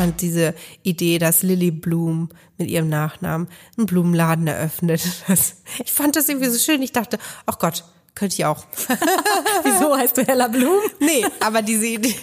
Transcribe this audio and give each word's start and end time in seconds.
fand 0.00 0.22
diese 0.22 0.54
Idee, 0.82 1.18
dass 1.18 1.42
Lily 1.42 1.70
Bloom 1.70 2.30
mit 2.56 2.70
ihrem 2.70 2.88
Nachnamen 2.88 3.48
einen 3.76 3.84
Blumenladen 3.84 4.46
eröffnet. 4.46 5.02
Das, 5.28 5.56
ich 5.84 5.92
fand 5.92 6.16
das 6.16 6.26
irgendwie 6.26 6.48
so 6.48 6.58
schön. 6.58 6.80
Ich 6.80 6.92
dachte, 6.92 7.18
ach 7.44 7.58
Gott, 7.58 7.84
könnte 8.14 8.34
ich 8.34 8.46
auch. 8.46 8.64
Wieso 9.62 9.94
heißt 9.94 10.16
du 10.16 10.26
Hella 10.26 10.48
Blum? 10.48 10.80
Nee, 11.00 11.26
aber 11.40 11.60
diese 11.60 11.86
Idee. 11.86 12.14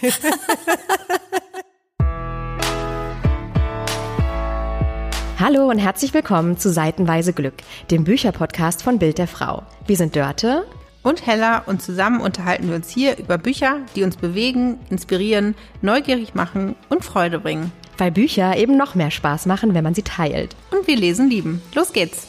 Hallo 5.40 5.70
und 5.70 5.78
herzlich 5.78 6.16
willkommen 6.16 6.58
zu 6.58 6.72
Seitenweise 6.72 7.32
Glück, 7.32 7.58
dem 7.92 8.06
Bücherpodcast 8.06 8.82
von 8.82 8.98
Bild 8.98 9.20
der 9.20 9.28
Frau. 9.28 9.62
Wir 9.86 9.98
sind 9.98 10.16
Dörte 10.16 10.66
und 11.08 11.26
Hella 11.26 11.60
und 11.60 11.82
zusammen 11.82 12.20
unterhalten 12.20 12.68
wir 12.68 12.76
uns 12.76 12.90
hier 12.90 13.18
über 13.18 13.38
Bücher, 13.38 13.78
die 13.96 14.04
uns 14.04 14.18
bewegen, 14.18 14.78
inspirieren, 14.90 15.56
neugierig 15.82 16.36
machen 16.36 16.76
und 16.90 17.06
Freude 17.06 17.40
bringen. 17.40 17.72
Weil 17.98 18.12
Bücher 18.12 18.58
eben 18.58 18.78
noch 18.78 18.94
mehr 18.94 19.10
Spaß 19.10 19.46
machen, 19.46 19.74
wenn 19.74 19.84
man 19.84 19.96
sie 19.96 20.04
teilt. 20.04 20.56
Und 20.70 20.86
wir 20.86 20.98
lesen 20.98 21.30
lieben. 21.30 21.62
Los 21.74 21.94
geht's! 21.94 22.28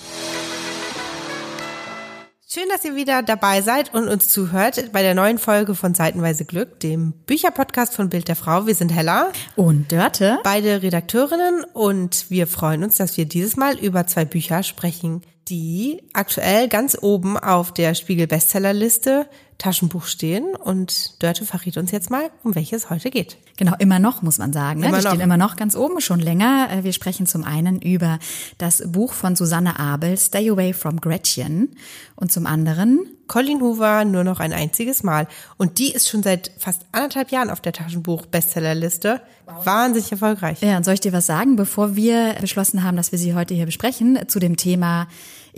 Schön, 2.50 2.70
dass 2.70 2.82
ihr 2.82 2.96
wieder 2.96 3.22
dabei 3.22 3.60
seid 3.60 3.92
und 3.92 4.08
uns 4.08 4.28
zuhört 4.28 4.90
bei 4.90 5.02
der 5.02 5.14
neuen 5.14 5.36
Folge 5.36 5.74
von 5.74 5.92
Seitenweise 5.92 6.46
Glück, 6.46 6.80
dem 6.80 7.12
Bücherpodcast 7.26 7.94
von 7.94 8.08
Bild 8.08 8.26
der 8.26 8.36
Frau. 8.36 8.66
Wir 8.66 8.74
sind 8.74 8.88
Hella. 8.88 9.32
Und 9.54 9.92
Dörte, 9.92 10.38
beide 10.44 10.80
Redakteurinnen. 10.80 11.64
Und 11.74 12.30
wir 12.30 12.46
freuen 12.46 12.84
uns, 12.84 12.96
dass 12.96 13.18
wir 13.18 13.26
dieses 13.26 13.58
Mal 13.58 13.78
über 13.78 14.06
zwei 14.06 14.24
Bücher 14.24 14.62
sprechen, 14.62 15.20
die 15.48 16.00
aktuell 16.14 16.68
ganz 16.68 16.96
oben 16.98 17.36
auf 17.36 17.74
der 17.74 17.94
Spiegel 17.94 18.26
Bestsellerliste 18.26 19.28
Taschenbuch 19.58 20.06
stehen 20.06 20.54
und 20.54 21.20
Dörte 21.20 21.44
verriet 21.44 21.76
uns 21.76 21.90
jetzt 21.90 22.10
mal, 22.10 22.30
um 22.44 22.54
welches 22.54 22.90
heute 22.90 23.10
geht. 23.10 23.36
Genau, 23.56 23.74
immer 23.80 23.98
noch, 23.98 24.22
muss 24.22 24.38
man 24.38 24.52
sagen. 24.52 24.80
Ne? 24.80 24.86
Immer 24.86 24.98
die 24.98 25.04
noch. 25.04 25.10
stehen 25.10 25.20
immer 25.20 25.36
noch 25.36 25.56
ganz 25.56 25.74
oben, 25.74 26.00
schon 26.00 26.20
länger. 26.20 26.68
Äh, 26.70 26.84
wir 26.84 26.92
sprechen 26.92 27.26
zum 27.26 27.42
einen 27.42 27.82
über 27.82 28.20
das 28.58 28.84
Buch 28.86 29.12
von 29.12 29.34
Susanne 29.34 29.80
Abel, 29.80 30.16
Stay 30.16 30.48
Away 30.48 30.72
from 30.72 31.00
Gretchen. 31.00 31.76
Und 32.14 32.30
zum 32.30 32.46
anderen 32.46 33.00
Colin 33.26 33.60
Hoover 33.60 34.04
nur 34.04 34.22
noch 34.22 34.38
ein 34.38 34.52
einziges 34.52 35.02
Mal. 35.02 35.26
Und 35.56 35.78
die 35.78 35.92
ist 35.92 36.08
schon 36.08 36.22
seit 36.22 36.52
fast 36.58 36.86
anderthalb 36.92 37.32
Jahren 37.32 37.50
auf 37.50 37.60
der 37.60 37.72
Taschenbuch-Bestsellerliste. 37.72 39.20
Wow. 39.44 39.66
Wahnsinnig 39.66 40.12
erfolgreich. 40.12 40.62
Ja, 40.62 40.76
und 40.76 40.84
soll 40.84 40.94
ich 40.94 41.00
dir 41.00 41.12
was 41.12 41.26
sagen, 41.26 41.56
bevor 41.56 41.96
wir 41.96 42.34
beschlossen 42.40 42.84
haben, 42.84 42.96
dass 42.96 43.10
wir 43.10 43.18
sie 43.18 43.34
heute 43.34 43.54
hier 43.54 43.66
besprechen, 43.66 44.20
zu 44.28 44.38
dem 44.38 44.56
Thema 44.56 45.08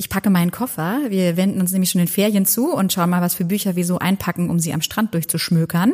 ich 0.00 0.08
packe 0.08 0.30
meinen 0.30 0.50
Koffer. 0.50 0.98
Wir 1.10 1.36
wenden 1.36 1.60
uns 1.60 1.72
nämlich 1.72 1.90
schon 1.90 1.98
den 1.98 2.08
Ferien 2.08 2.46
zu 2.46 2.72
und 2.72 2.90
schauen 2.90 3.10
mal, 3.10 3.20
was 3.20 3.34
für 3.34 3.44
Bücher 3.44 3.76
wir 3.76 3.84
so 3.84 3.98
einpacken, 3.98 4.48
um 4.48 4.58
sie 4.58 4.72
am 4.72 4.80
Strand 4.80 5.12
durchzuschmökern. 5.12 5.92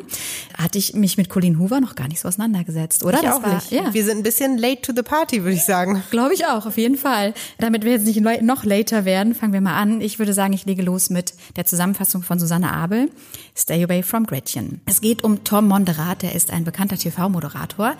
Hatte 0.56 0.78
ich 0.78 0.94
mich 0.94 1.16
mit 1.16 1.28
Colleen 1.28 1.58
Hoover 1.58 1.80
noch 1.80 1.96
gar 1.96 2.06
nicht 2.06 2.20
so 2.20 2.28
auseinandergesetzt, 2.28 3.02
oder? 3.02 3.16
Ich 3.16 3.24
das 3.24 3.34
auch 3.34 3.42
war, 3.42 3.56
nicht. 3.56 3.72
Ja. 3.72 3.92
Wir 3.92 4.04
sind 4.04 4.18
ein 4.18 4.22
bisschen 4.22 4.58
late 4.58 4.80
to 4.80 4.92
the 4.94 5.02
party, 5.02 5.42
würde 5.42 5.56
ich 5.56 5.64
sagen. 5.64 6.04
Glaube 6.12 6.34
ich 6.34 6.46
auch, 6.46 6.66
auf 6.66 6.76
jeden 6.76 6.96
Fall. 6.96 7.34
Damit 7.58 7.84
wir 7.84 7.90
jetzt 7.90 8.06
nicht 8.06 8.20
noch 8.42 8.64
later 8.64 9.04
werden, 9.04 9.34
fangen 9.34 9.52
wir 9.52 9.60
mal 9.60 9.76
an. 9.76 10.00
Ich 10.00 10.20
würde 10.20 10.32
sagen, 10.32 10.52
ich 10.52 10.66
lege 10.66 10.84
los 10.84 11.10
mit 11.10 11.34
der 11.56 11.66
Zusammenfassung 11.66 12.22
von 12.22 12.38
Susanne 12.38 12.72
Abel, 12.72 13.10
Stay 13.56 13.82
Away 13.82 14.04
from 14.04 14.24
Gretchen. 14.24 14.82
Es 14.86 15.00
geht 15.00 15.24
um 15.24 15.42
Tom 15.42 15.66
Monderat, 15.66 16.22
der 16.22 16.36
ist 16.36 16.52
ein 16.52 16.62
bekannter 16.62 16.96
TV-Moderator 16.96 17.96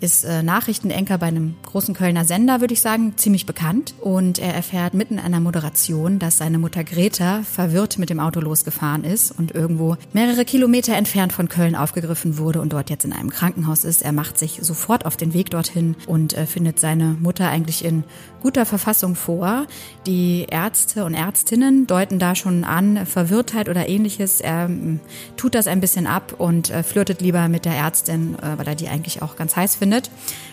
ist 0.00 0.24
äh, 0.24 0.42
Nachrichtenenker 0.42 1.18
bei 1.18 1.26
einem 1.26 1.54
großen 1.64 1.94
Kölner 1.94 2.24
Sender, 2.24 2.60
würde 2.60 2.74
ich 2.74 2.80
sagen, 2.80 3.14
ziemlich 3.16 3.46
bekannt. 3.46 3.94
Und 4.00 4.38
er 4.38 4.54
erfährt 4.54 4.94
mitten 4.94 5.14
in 5.14 5.20
einer 5.20 5.40
Moderation, 5.40 6.18
dass 6.18 6.38
seine 6.38 6.58
Mutter 6.58 6.84
Greta 6.84 7.42
verwirrt 7.42 7.98
mit 7.98 8.10
dem 8.10 8.18
Auto 8.18 8.40
losgefahren 8.40 9.04
ist 9.04 9.30
und 9.30 9.54
irgendwo 9.54 9.96
mehrere 10.12 10.44
Kilometer 10.44 10.96
entfernt 10.96 11.32
von 11.32 11.48
Köln 11.48 11.76
aufgegriffen 11.76 12.38
wurde 12.38 12.60
und 12.60 12.72
dort 12.72 12.88
jetzt 12.88 13.04
in 13.04 13.12
einem 13.12 13.30
Krankenhaus 13.30 13.84
ist. 13.84 14.02
Er 14.02 14.12
macht 14.12 14.38
sich 14.38 14.60
sofort 14.62 15.04
auf 15.04 15.16
den 15.16 15.34
Weg 15.34 15.50
dorthin 15.50 15.96
und 16.06 16.32
äh, 16.32 16.46
findet 16.46 16.80
seine 16.80 17.16
Mutter 17.20 17.48
eigentlich 17.48 17.84
in 17.84 18.04
guter 18.40 18.64
Verfassung 18.64 19.16
vor. 19.16 19.66
Die 20.06 20.46
Ärzte 20.50 21.04
und 21.04 21.12
Ärztinnen 21.12 21.86
deuten 21.86 22.18
da 22.18 22.34
schon 22.34 22.64
an 22.64 23.04
Verwirrtheit 23.04 23.68
oder 23.68 23.86
ähnliches. 23.88 24.40
Er 24.40 24.64
ähm, 24.64 25.00
tut 25.36 25.54
das 25.54 25.66
ein 25.66 25.80
bisschen 25.80 26.06
ab 26.06 26.34
und 26.38 26.70
äh, 26.70 26.82
flirtet 26.82 27.20
lieber 27.20 27.48
mit 27.48 27.66
der 27.66 27.74
Ärztin, 27.74 28.36
äh, 28.38 28.56
weil 28.56 28.66
er 28.66 28.74
die 28.74 28.88
eigentlich 28.88 29.20
auch 29.20 29.36
ganz 29.36 29.56
heiß 29.56 29.76
findet. 29.76 29.89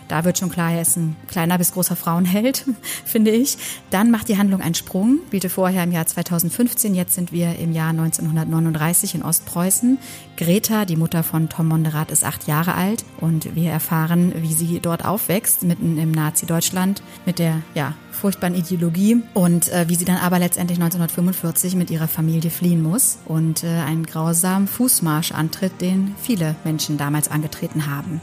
Da 0.08 0.24
wird 0.24 0.38
schon 0.38 0.50
klar, 0.50 0.72
er 0.72 0.81
ist 0.81 0.96
ein 0.96 1.16
kleiner 1.28 1.58
bis 1.58 1.74
großer 1.74 1.96
Frauenheld, 1.96 2.66
finde 3.06 3.31
ich. 3.31 3.58
Dann 3.90 4.09
macht 4.09 4.30
die 4.30 4.38
Handlung 4.38 4.62
einen 4.62 4.75
Sprung, 4.75 5.20
spielte 5.28 5.50
vorher 5.50 5.84
im 5.84 5.92
Jahr 5.92 6.06
2015, 6.06 6.96
jetzt 6.96 7.16
sind 7.16 7.31
wir 7.31 7.58
im 7.59 7.74
Jahr 7.74 7.90
1939 7.90 9.16
in 9.16 9.24
Ostpreußen. 9.24 9.97
Greta, 10.38 10.86
die 10.86 10.96
Mutter 10.96 11.24
von 11.24 11.50
Tom 11.50 11.68
Monderat, 11.68 12.12
ist 12.12 12.24
acht 12.24 12.47
Jahre 12.47 12.76
alt 12.76 13.03
und 13.20 13.56
wir 13.56 13.72
erfahren, 13.72 14.34
wie 14.38 14.53
sie 14.53 14.80
dort 14.80 15.03
aufwächst, 15.03 15.64
mitten 15.64 15.97
im 15.97 16.12
Nazi-Deutschland, 16.12 17.02
mit 17.26 17.40
der 17.40 17.62
ja, 17.74 17.94
furchtbaren 18.12 18.56
Ideologie 18.56 19.24
und 19.34 19.70
äh, 19.70 19.90
wie 19.90 19.96
sie 19.96 20.06
dann 20.06 20.18
aber 20.18 20.40
letztendlich 20.40 20.80
1945 20.80 21.76
mit 21.76 21.92
ihrer 21.92 22.08
Familie 22.08 22.50
fliehen 22.50 22.81
muss 22.81 23.20
und 23.26 23.64
äh, 23.64 23.68
einen 23.68 24.06
grausamen 24.06 24.68
Fußmarsch 24.68 25.31
antritt, 25.31 25.81
den 25.81 26.16
viele 26.22 26.56
Menschen 26.64 26.97
damals 26.97 27.30
angetreten 27.30 27.88
haben. 27.88 28.22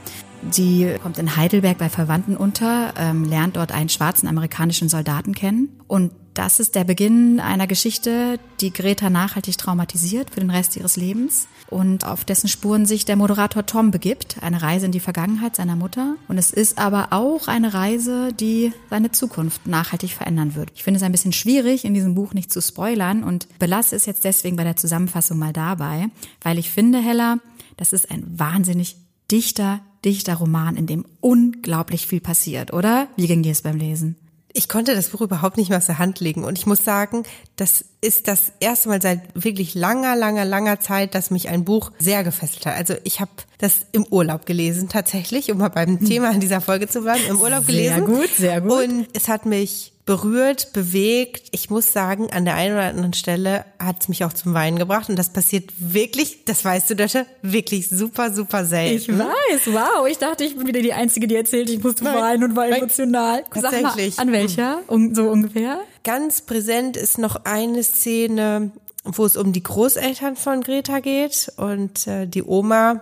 Sie 0.51 0.95
kommt 1.03 1.19
in 1.19 1.37
Heidelberg 1.37 1.79
bei 1.79 1.89
Verwandten 1.89 2.37
unter, 2.37 2.95
ähm, 2.97 3.25
lernt 3.25 3.57
dort 3.57 3.73
einen 3.73 3.89
schwarzen 3.89 4.29
amerikanischen 4.29 4.89
Soldaten 4.89 5.35
kennen. 5.35 5.69
Und 5.87 6.13
das 6.35 6.59
ist 6.59 6.75
der 6.75 6.83
Beginn 6.83 7.39
einer 7.39 7.69
Geschichte, 7.69 8.41
die 8.61 8.73
Greta 8.73 9.09
nachhaltig 9.09 9.57
traumatisiert 9.57 10.31
für 10.31 10.41
den 10.41 10.51
Rest 10.51 10.77
ihres 10.77 10.97
Lebens 10.97 11.47
und 11.71 12.05
auf 12.05 12.25
dessen 12.25 12.49
Spuren 12.49 12.87
sich 12.87 13.05
der 13.05 13.15
Moderator 13.15 13.67
Tom 13.67 13.93
begibt. 13.93 14.43
Eine 14.43 14.61
Reise 14.61 14.87
in 14.87 14.93
die 14.93 15.01
Vergangenheit 15.01 15.55
seiner 15.55 15.77
Mutter. 15.77 16.17
Und 16.27 16.37
es 16.37 16.51
ist 16.51 16.79
aber 16.79 17.09
auch 17.11 17.47
eine 17.47 17.73
Reise, 17.73 18.33
die 18.33 18.73
seine 18.91 19.13
Zukunft 19.13 19.69
nachhaltig 19.69 20.11
verändern 20.11 20.57
wird. 20.57 20.71
Ich 20.75 20.83
finde 20.83 20.99
es 20.99 21.05
ein 21.05 21.13
bisschen 21.13 21.33
schwierig, 21.33 21.85
in 21.85 21.95
diesem 21.95 22.17
Buch 22.17 22.35
nicht 22.35 22.53
zu 22.53 22.61
spoilern 22.61 23.23
und 23.23 23.47
belasse 23.61 23.95
es 23.95 24.07
jetzt 24.07 24.25
deswegen 24.25 24.57
bei 24.57 24.65
der 24.65 24.77
Zusammenfassung 24.77 25.39
mal 25.39 25.53
dabei, 25.53 26.09
weil 26.43 26.59
ich 26.59 26.71
finde, 26.71 26.99
Hella, 26.99 27.39
das 27.77 27.93
ist 27.93 28.11
ein 28.11 28.25
wahnsinnig 28.27 28.97
dichter, 29.31 29.81
dichter 30.05 30.35
Roman, 30.35 30.77
in 30.77 30.87
dem 30.87 31.05
unglaublich 31.21 32.07
viel 32.07 32.21
passiert, 32.21 32.73
oder? 32.73 33.09
Wie 33.17 33.27
ging 33.27 33.43
dir 33.43 33.53
es 33.53 33.63
beim 33.63 33.77
Lesen? 33.77 34.17
Ich 34.53 34.69
konnte 34.69 34.95
das 34.95 35.09
Buch 35.09 35.21
überhaupt 35.21 35.57
nicht 35.57 35.69
mehr 35.69 35.79
aus 35.79 35.87
der 35.87 35.99
Hand 35.99 36.21
legen 36.21 36.45
und 36.45 36.59
ich 36.59 36.67
muss 36.67 36.85
sagen, 36.85 37.25
das 37.57 37.85
ist 38.05 38.29
das 38.29 38.53
erste 38.61 38.89
Mal 38.91 39.01
seit 39.01 39.21
wirklich 39.35 39.75
langer, 39.75 40.15
langer, 40.15 40.45
langer 40.45 40.79
Zeit, 40.79 41.15
dass 41.15 41.31
mich 41.31 41.49
ein 41.49 41.65
Buch 41.65 41.91
sehr 41.99 42.23
gefesselt 42.23 42.67
hat. 42.67 42.77
Also 42.77 42.95
ich 43.05 43.21
habe 43.21 43.31
das 43.59 43.87
im 43.93 44.05
Urlaub 44.05 44.45
gelesen 44.45 44.89
tatsächlich, 44.89 45.51
um 45.51 45.59
mal 45.59 45.71
beim 45.71 45.99
hm. 45.99 46.07
Thema 46.07 46.31
in 46.31 46.41
dieser 46.41 46.61
Folge 46.61 46.87
zu 46.87 47.01
bleiben, 47.01 47.23
im 47.29 47.41
Urlaub 47.41 47.67
gelesen. 47.67 48.07
Sehr 48.07 48.17
gut, 48.17 48.31
sehr 48.37 48.61
gut. 48.61 48.85
Und 48.85 49.09
es 49.15 49.29
hat 49.29 49.47
mich 49.47 49.95
berührt, 50.05 50.73
bewegt. 50.73 51.49
Ich 51.53 51.71
muss 51.71 51.93
sagen, 51.93 52.31
an 52.31 52.45
der 52.45 52.55
einen 52.57 52.75
oder 52.75 52.85
anderen 52.85 53.15
Stelle 53.15 53.65
hat 53.79 54.03
es 54.03 54.09
mich 54.09 54.25
auch 54.25 54.33
zum 54.33 54.53
Weinen 54.53 54.79
gebracht. 54.79 55.09
Und 55.09 55.19
das 55.19 55.33
passiert 55.33 55.73
wirklich, 55.79 56.45
das 56.45 56.65
weißt 56.65 56.91
du, 56.91 56.97
Dösche, 56.97 57.27
wirklich 57.41 57.89
super, 57.89 58.33
super 58.33 58.65
selten. 58.67 58.97
Ich 58.97 59.19
weiß, 59.19 59.73
wow. 59.73 60.07
Ich 60.09 60.19
dachte, 60.19 60.45
ich 60.45 60.57
bin 60.57 60.67
wieder 60.67 60.83
die 60.83 60.93
Einzige, 60.93 61.27
die 61.27 61.37
erzählt, 61.37 61.71
ich 61.71 61.83
musste 61.83 62.05
weinen 62.05 62.45
und 62.45 62.57
war 62.57 62.69
emotional. 62.69 63.45
Tatsächlich. 63.53 64.19
Mal, 64.19 64.23
an 64.23 64.33
welcher? 64.33 64.81
Um, 64.89 65.15
so 65.15 65.29
ungefähr? 65.31 65.81
Ganz 66.05 66.43
präsent 66.43 66.97
ist 66.97 67.19
noch 67.19 67.45
eine 67.45 67.83
Szene, 67.83 68.73
wo 69.05 69.25
es 69.25 69.37
um 69.37 69.53
die 69.53 69.63
Großeltern 69.63 70.37
von 70.37 70.61
Greta 70.61 71.01
geht 71.01 71.51
und 71.57 72.07
äh, 72.07 72.27
die 72.27 72.43
Oma. 72.43 73.01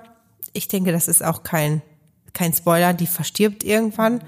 Ich 0.52 0.68
denke, 0.68 0.92
das 0.92 1.08
ist 1.08 1.24
auch 1.24 1.42
kein, 1.42 1.82
kein 2.32 2.52
Spoiler, 2.52 2.94
die 2.94 3.06
verstirbt 3.06 3.64
irgendwann. 3.64 4.22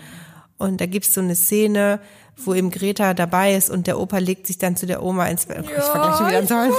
Und 0.59 0.81
da 0.81 0.87
gibt's 0.87 1.15
so 1.15 1.21
eine 1.21 1.37
Szene, 1.37 2.01
wo 2.37 2.55
eben 2.55 2.71
Greta 2.71 3.15
dabei 3.15 3.55
ist 3.55 3.71
und 3.71 3.87
der 3.87 3.99
Opa 3.99 4.19
legt 4.19 4.47
sich 4.47 4.59
dann 4.59 4.77
zu 4.77 4.87
der 4.87 5.03
Oma 5.03 5.27
ins 5.27 5.47
Bett. 5.47 5.65
Ja, 5.65 5.79
ich 5.79 5.85
vergleiche 5.85 6.27
wieder 6.27 6.59
an 6.59 6.73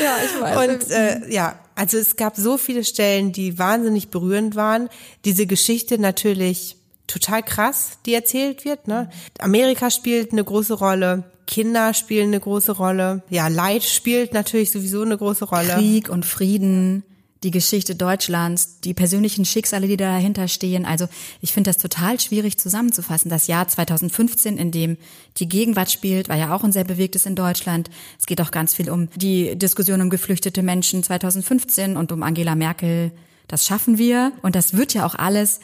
Ja, 0.00 0.16
ich 0.24 0.40
weiß. 0.40 0.68
Und 0.68 0.90
äh, 0.90 1.32
ja, 1.32 1.58
also 1.74 1.98
es 1.98 2.16
gab 2.16 2.36
so 2.36 2.58
viele 2.58 2.84
Stellen, 2.84 3.32
die 3.32 3.58
wahnsinnig 3.58 4.10
berührend 4.10 4.54
waren. 4.54 4.88
Diese 5.24 5.46
Geschichte 5.46 5.98
natürlich 5.98 6.76
total 7.06 7.42
krass, 7.42 7.98
die 8.06 8.14
erzählt 8.14 8.64
wird. 8.64 8.88
Ne? 8.88 9.10
Amerika 9.38 9.90
spielt 9.90 10.32
eine 10.32 10.44
große 10.44 10.74
Rolle. 10.74 11.24
Kinder 11.46 11.92
spielen 11.92 12.28
eine 12.28 12.40
große 12.40 12.72
Rolle. 12.72 13.22
Ja, 13.28 13.48
Leid 13.48 13.82
spielt 13.82 14.32
natürlich 14.32 14.70
sowieso 14.70 15.02
eine 15.02 15.18
große 15.18 15.44
Rolle. 15.44 15.74
Krieg 15.74 16.08
und 16.08 16.24
Frieden 16.24 17.04
die 17.44 17.50
Geschichte 17.50 17.94
Deutschlands, 17.94 18.80
die 18.80 18.94
persönlichen 18.94 19.44
Schicksale, 19.44 19.86
die 19.86 19.96
dahinter 19.96 20.48
stehen. 20.48 20.86
Also 20.86 21.06
ich 21.40 21.52
finde 21.52 21.68
das 21.68 21.78
total 21.78 22.18
schwierig 22.18 22.58
zusammenzufassen. 22.58 23.28
Das 23.28 23.46
Jahr 23.46 23.68
2015, 23.68 24.56
in 24.56 24.70
dem 24.70 24.96
die 25.36 25.48
Gegenwart 25.48 25.90
spielt, 25.90 26.28
war 26.28 26.36
ja 26.36 26.54
auch 26.54 26.64
ein 26.64 26.72
sehr 26.72 26.84
bewegtes 26.84 27.26
in 27.26 27.36
Deutschland. 27.36 27.90
Es 28.18 28.26
geht 28.26 28.40
auch 28.40 28.50
ganz 28.50 28.74
viel 28.74 28.90
um 28.90 29.08
die 29.14 29.56
Diskussion 29.56 30.00
um 30.00 30.10
geflüchtete 30.10 30.62
Menschen 30.62 31.02
2015 31.02 31.96
und 31.96 32.10
um 32.10 32.22
Angela 32.22 32.54
Merkel. 32.54 33.12
Das 33.46 33.66
schaffen 33.66 33.98
wir. 33.98 34.32
Und 34.42 34.56
das 34.56 34.74
wird 34.74 34.94
ja 34.94 35.04
auch 35.06 35.14
alles 35.14 35.60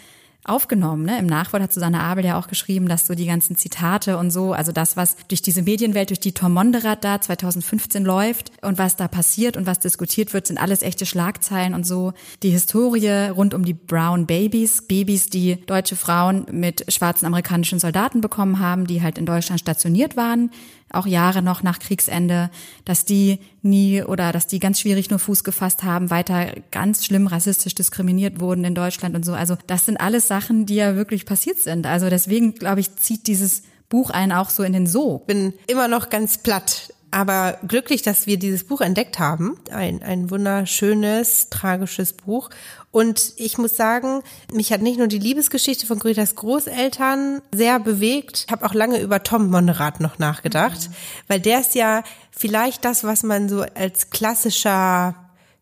aufgenommen. 0.51 1.05
Ne? 1.05 1.19
Im 1.19 1.27
Nachwort 1.27 1.63
hat 1.63 1.73
Susanne 1.73 2.01
Abel 2.01 2.25
ja 2.25 2.39
auch 2.39 2.49
geschrieben, 2.49 2.89
dass 2.89 3.07
so 3.07 3.15
die 3.15 3.27
ganzen 3.27 3.57
Zitate 3.57 4.19
und 4.19 4.31
so, 4.31 4.53
also 4.53 4.73
das, 4.73 4.97
was 4.97 5.17
durch 5.29 5.43
diese 5.43 5.63
Medienwelt, 5.63 6.11
durch 6.11 6.21
die 6.21 6.33
Tom 6.33 6.53
Monderath 6.53 7.05
da 7.05 7.21
2015 7.21 8.05
läuft 8.05 8.51
und 8.63 8.79
was 8.79 8.97
da 8.97 9.09
passiert 9.09 9.57
und 9.57 9.67
was 9.67 9.79
diskutiert 9.79 10.33
wird, 10.33 10.47
sind 10.47 10.59
alles 10.59 10.83
echte 10.83 11.07
Schlagzeilen 11.07 11.75
und 11.75 11.87
so. 11.87 12.13
Die 12.43 12.51
Historie 12.51 13.31
rund 13.31 13.55
um 13.55 13.65
die 13.65 13.75
Brown 13.75 14.27
Babies, 14.27 14.83
Babys, 14.83 15.31
die 15.31 15.65
deutsche 15.67 15.97
Frauen 15.97 16.47
mit 16.51 16.85
schwarzen 16.93 17.27
amerikanischen 17.27 17.79
Soldaten 17.79 18.21
bekommen 18.21 18.59
haben, 18.59 18.87
die 18.87 19.03
halt 19.03 19.19
in 19.19 19.27
Deutschland 19.27 19.61
stationiert 19.61 20.17
waren, 20.17 20.51
auch 20.93 21.07
Jahre 21.07 21.43
noch 21.43 21.63
nach 21.63 21.79
Kriegsende, 21.79 22.51
dass 22.85 23.05
die 23.05 23.39
nie 23.63 24.03
oder 24.03 24.33
dass 24.33 24.47
die 24.47 24.59
ganz 24.59 24.81
schwierig 24.81 25.11
nur 25.11 25.19
Fuß 25.19 25.45
gefasst 25.45 25.83
haben, 25.83 26.11
weiter 26.11 26.55
ganz 26.71 27.05
schlimm 27.05 27.27
rassistisch 27.27 27.75
diskriminiert 27.75 28.41
wurden 28.41 28.65
in 28.65 28.75
Deutschland 28.75 29.15
und 29.15 29.25
so. 29.25 29.33
Also 29.33 29.57
das 29.67 29.87
sind 29.87 29.99
alles 30.01 30.29
Sachen, 30.29 30.67
die 30.67 30.77
ja 30.77 30.97
wirklich 30.97 31.27
passiert 31.27 31.59
sind. 31.59 31.87
Also 31.87 32.11
deswegen, 32.11 32.55
glaube 32.55 32.81
ich, 32.81 32.97
zieht 32.97 33.27
dieses 33.27 33.63
Buch 33.89 34.11
einen 34.11 34.33
auch 34.33 34.51
so 34.51 34.63
in 34.63 34.73
den 34.73 34.87
Sog. 34.87 35.27
Bin 35.27 35.53
immer 35.67 35.89
noch 35.89 36.11
ganz 36.11 36.39
platt 36.39 36.93
aber 37.11 37.59
glücklich, 37.67 38.03
dass 38.03 38.27
wir 38.27 38.39
dieses 38.39 38.65
Buch 38.65 38.81
entdeckt 38.81 39.19
haben. 39.19 39.59
Ein, 39.71 40.03
ein 40.03 40.31
wunderschönes, 40.31 41.51
tragisches 41.51 42.13
Buch. 42.13 42.51
Und 42.93 43.35
ich 43.37 43.57
muss 43.57 43.77
sagen, 43.77 44.23
mich 44.53 44.73
hat 44.73 44.83
nicht 44.83 44.99
nur 44.99 45.07
die 45.07 45.19
Liebesgeschichte 45.19 45.87
von 45.87 46.01
Gretas 46.01 46.35
Großeltern 46.35 47.41
sehr 47.53 47.79
bewegt. 47.79 48.47
Ich 48.47 48.53
habe 48.53 48.67
auch 48.67 48.75
lange 48.75 49.01
über 49.01 49.23
Tom 49.23 49.49
Monrad 49.49 50.01
noch 50.01 50.19
nachgedacht, 50.19 50.89
mhm. 50.89 50.95
weil 51.29 51.41
der 51.41 51.61
ist 51.61 51.75
ja 51.77 52.03
vielleicht 52.33 52.85
das, 52.85 53.05
was 53.05 53.23
man 53.23 53.49
so 53.49 53.65
als 53.75 54.11
klassischer 54.11 55.15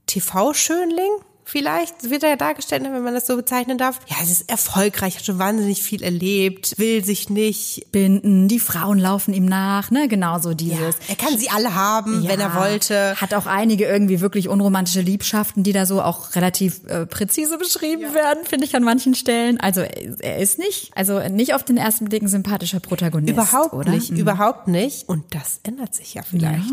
TV-Schönling 0.06 1.10
vielleicht 1.48 2.10
wird 2.10 2.22
er 2.24 2.30
ja 2.30 2.36
dargestellt, 2.36 2.82
wenn 2.84 3.02
man 3.02 3.14
das 3.14 3.26
so 3.26 3.34
bezeichnen 3.34 3.78
darf. 3.78 4.00
Ja, 4.06 4.16
es 4.22 4.30
ist 4.30 4.50
erfolgreich, 4.50 5.16
hat 5.16 5.24
schon 5.24 5.38
wahnsinnig 5.38 5.82
viel 5.82 6.02
erlebt, 6.02 6.74
will 6.76 7.02
sich 7.02 7.30
nicht 7.30 7.86
binden, 7.90 8.48
die 8.48 8.58
Frauen 8.58 8.98
laufen 8.98 9.32
ihm 9.32 9.46
nach, 9.46 9.90
ne, 9.90 10.08
genauso 10.08 10.52
dieses. 10.52 10.78
Ja, 10.78 11.08
er 11.08 11.16
kann 11.16 11.38
sie 11.38 11.48
alle 11.48 11.74
haben, 11.74 12.22
ja, 12.22 12.30
wenn 12.30 12.40
er 12.40 12.54
wollte. 12.54 13.16
Hat 13.16 13.32
auch 13.32 13.46
einige 13.46 13.86
irgendwie 13.86 14.20
wirklich 14.20 14.48
unromantische 14.48 15.00
Liebschaften, 15.00 15.62
die 15.62 15.72
da 15.72 15.86
so 15.86 16.02
auch 16.02 16.34
relativ 16.36 16.84
äh, 16.86 17.06
präzise 17.06 17.56
beschrieben 17.56 18.02
ja. 18.02 18.14
werden, 18.14 18.44
finde 18.44 18.66
ich 18.66 18.76
an 18.76 18.82
manchen 18.82 19.14
Stellen. 19.14 19.58
Also 19.58 19.80
er 19.80 20.38
ist 20.38 20.58
nicht, 20.58 20.90
also 20.96 21.18
nicht 21.30 21.54
auf 21.54 21.64
den 21.64 21.78
ersten 21.78 22.04
Blick 22.04 22.22
ein 22.22 22.28
sympathischer 22.28 22.80
Protagonist. 22.80 23.32
Überhaupt 23.32 23.72
oder? 23.72 23.90
nicht, 23.90 24.10
mhm. 24.10 24.18
überhaupt 24.18 24.68
nicht. 24.68 25.08
Und 25.08 25.24
das 25.34 25.60
ändert 25.62 25.94
sich 25.94 26.12
ja 26.12 26.22
vielleicht. 26.22 26.68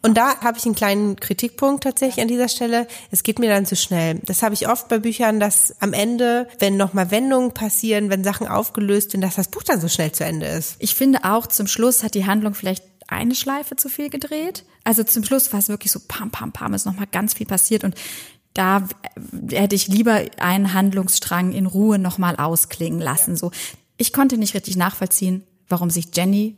Und 0.00 0.16
da 0.16 0.40
habe 0.40 0.56
ich 0.56 0.64
einen 0.64 0.74
kleinen 0.74 1.16
Kritikpunkt 1.16 1.84
tatsächlich 1.84 2.22
an 2.22 2.28
dieser 2.28 2.48
Stelle. 2.48 2.86
Es 3.10 3.22
geht 3.22 3.38
mir 3.38 3.50
dann 3.50 3.66
zu 3.66 3.76
schnell 3.76 3.97
schnell. 3.98 4.20
Das 4.24 4.42
habe 4.42 4.54
ich 4.54 4.68
oft 4.68 4.88
bei 4.88 4.98
Büchern, 4.98 5.40
dass 5.40 5.74
am 5.80 5.92
Ende, 5.92 6.48
wenn 6.58 6.76
nochmal 6.76 7.10
Wendungen 7.10 7.52
passieren, 7.52 8.10
wenn 8.10 8.24
Sachen 8.24 8.46
aufgelöst 8.46 9.10
sind, 9.12 9.20
dass 9.20 9.36
das 9.36 9.48
Buch 9.48 9.62
dann 9.62 9.80
so 9.80 9.88
schnell 9.88 10.12
zu 10.12 10.24
Ende 10.24 10.46
ist. 10.46 10.76
Ich 10.78 10.94
finde 10.94 11.24
auch 11.24 11.46
zum 11.46 11.66
Schluss 11.66 12.02
hat 12.02 12.14
die 12.14 12.26
Handlung 12.26 12.54
vielleicht 12.54 12.84
eine 13.08 13.34
Schleife 13.34 13.76
zu 13.76 13.88
viel 13.88 14.10
gedreht. 14.10 14.64
Also 14.84 15.02
zum 15.02 15.24
Schluss 15.24 15.52
war 15.52 15.60
es 15.60 15.68
wirklich 15.68 15.92
so 15.92 16.00
pam, 16.06 16.30
pam, 16.30 16.52
pam, 16.52 16.74
ist 16.74 16.86
nochmal 16.86 17.08
ganz 17.10 17.34
viel 17.34 17.46
passiert 17.46 17.84
und 17.84 17.94
da 18.54 18.88
hätte 19.50 19.76
ich 19.76 19.88
lieber 19.88 20.22
einen 20.38 20.72
Handlungsstrang 20.72 21.52
in 21.52 21.66
Ruhe 21.66 21.98
nochmal 21.98 22.36
ausklingen 22.36 23.00
lassen. 23.00 23.36
So, 23.36 23.52
ich 23.96 24.12
konnte 24.12 24.36
nicht 24.36 24.54
richtig 24.54 24.76
nachvollziehen, 24.76 25.44
warum 25.68 25.90
sich 25.90 26.08
Jenny 26.14 26.56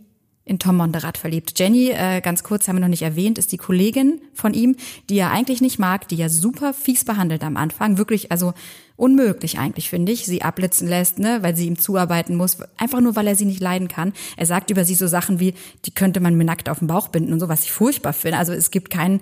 in 0.50 0.58
Tom 0.58 0.78
Monderath 0.78 1.16
verliebt. 1.16 1.56
Jenny, 1.56 1.90
äh, 1.90 2.20
ganz 2.20 2.42
kurz, 2.42 2.66
haben 2.66 2.74
wir 2.74 2.80
noch 2.80 2.88
nicht 2.88 3.02
erwähnt, 3.02 3.38
ist 3.38 3.52
die 3.52 3.56
Kollegin 3.56 4.20
von 4.34 4.52
ihm, 4.52 4.74
die 5.08 5.16
er 5.16 5.30
eigentlich 5.30 5.60
nicht 5.60 5.78
mag, 5.78 6.08
die 6.08 6.20
er 6.20 6.28
super 6.28 6.74
fies 6.74 7.04
behandelt 7.04 7.44
am 7.44 7.56
Anfang. 7.56 7.98
Wirklich, 7.98 8.32
also 8.32 8.52
unmöglich 8.96 9.60
eigentlich, 9.60 9.88
finde 9.88 10.10
ich, 10.10 10.26
sie 10.26 10.42
abblitzen 10.42 10.88
lässt, 10.88 11.20
ne, 11.20 11.38
weil 11.42 11.54
sie 11.54 11.68
ihm 11.68 11.78
zuarbeiten 11.78 12.34
muss, 12.34 12.58
einfach 12.76 13.00
nur, 13.00 13.14
weil 13.14 13.28
er 13.28 13.36
sie 13.36 13.44
nicht 13.44 13.60
leiden 13.60 13.86
kann. 13.86 14.12
Er 14.36 14.44
sagt 14.44 14.70
über 14.70 14.84
sie 14.84 14.96
so 14.96 15.06
Sachen 15.06 15.38
wie, 15.38 15.54
die 15.84 15.92
könnte 15.92 16.18
man 16.18 16.34
mir 16.34 16.44
nackt 16.44 16.68
auf 16.68 16.80
den 16.80 16.88
Bauch 16.88 17.06
binden 17.06 17.32
und 17.32 17.38
so, 17.38 17.48
was 17.48 17.62
ich 17.62 17.70
furchtbar 17.70 18.12
finde. 18.12 18.38
Also 18.38 18.52
es 18.52 18.72
gibt 18.72 18.90
keinen 18.90 19.20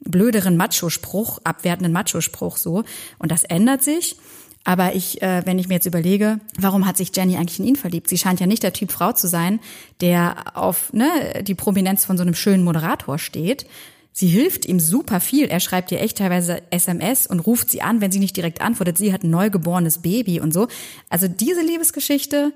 blöderen 0.00 0.58
Macho-Spruch, 0.58 1.38
abwertenden 1.42 1.94
Macho-Spruch 1.94 2.58
so. 2.58 2.84
Und 3.18 3.32
das 3.32 3.44
ändert 3.44 3.82
sich. 3.82 4.16
Aber 4.66 4.96
ich, 4.96 5.22
äh, 5.22 5.46
wenn 5.46 5.60
ich 5.60 5.68
mir 5.68 5.74
jetzt 5.74 5.86
überlege, 5.86 6.40
warum 6.58 6.86
hat 6.86 6.96
sich 6.96 7.12
Jenny 7.14 7.36
eigentlich 7.36 7.60
in 7.60 7.66
ihn 7.66 7.76
verliebt? 7.76 8.08
Sie 8.08 8.18
scheint 8.18 8.40
ja 8.40 8.48
nicht 8.48 8.64
der 8.64 8.72
Typ 8.72 8.90
Frau 8.90 9.12
zu 9.12 9.28
sein, 9.28 9.60
der 10.00 10.56
auf 10.56 10.92
ne, 10.92 11.44
die 11.44 11.54
Prominenz 11.54 12.04
von 12.04 12.16
so 12.18 12.22
einem 12.22 12.34
schönen 12.34 12.64
Moderator 12.64 13.20
steht. 13.20 13.66
Sie 14.12 14.26
hilft 14.26 14.66
ihm 14.66 14.80
super 14.80 15.20
viel. 15.20 15.46
Er 15.46 15.60
schreibt 15.60 15.92
ihr 15.92 16.00
echt 16.00 16.18
teilweise 16.18 16.62
SMS 16.70 17.28
und 17.28 17.38
ruft 17.38 17.70
sie 17.70 17.80
an, 17.80 18.00
wenn 18.00 18.10
sie 18.10 18.18
nicht 18.18 18.36
direkt 18.36 18.60
antwortet. 18.60 18.98
Sie 18.98 19.12
hat 19.12 19.22
ein 19.22 19.30
neugeborenes 19.30 19.98
Baby 19.98 20.40
und 20.40 20.52
so. 20.52 20.66
Also 21.10 21.28
diese 21.28 21.62
Liebesgeschichte, 21.62 22.52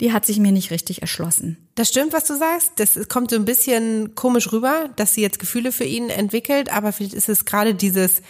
die 0.00 0.12
hat 0.12 0.24
sich 0.24 0.38
mir 0.38 0.52
nicht 0.52 0.70
richtig 0.70 1.02
erschlossen. 1.02 1.56
Das 1.74 1.88
stimmt, 1.88 2.12
was 2.12 2.24
du 2.24 2.36
sagst. 2.36 2.74
Das 2.76 3.08
kommt 3.08 3.30
so 3.30 3.36
ein 3.36 3.46
bisschen 3.46 4.14
komisch 4.14 4.52
rüber, 4.52 4.90
dass 4.94 5.14
sie 5.14 5.22
jetzt 5.22 5.40
Gefühle 5.40 5.72
für 5.72 5.84
ihn 5.84 6.08
entwickelt, 6.08 6.72
aber 6.72 6.92
vielleicht 6.92 7.14
ist 7.14 7.28
es 7.28 7.46
gerade 7.46 7.74
dieses, 7.74 8.22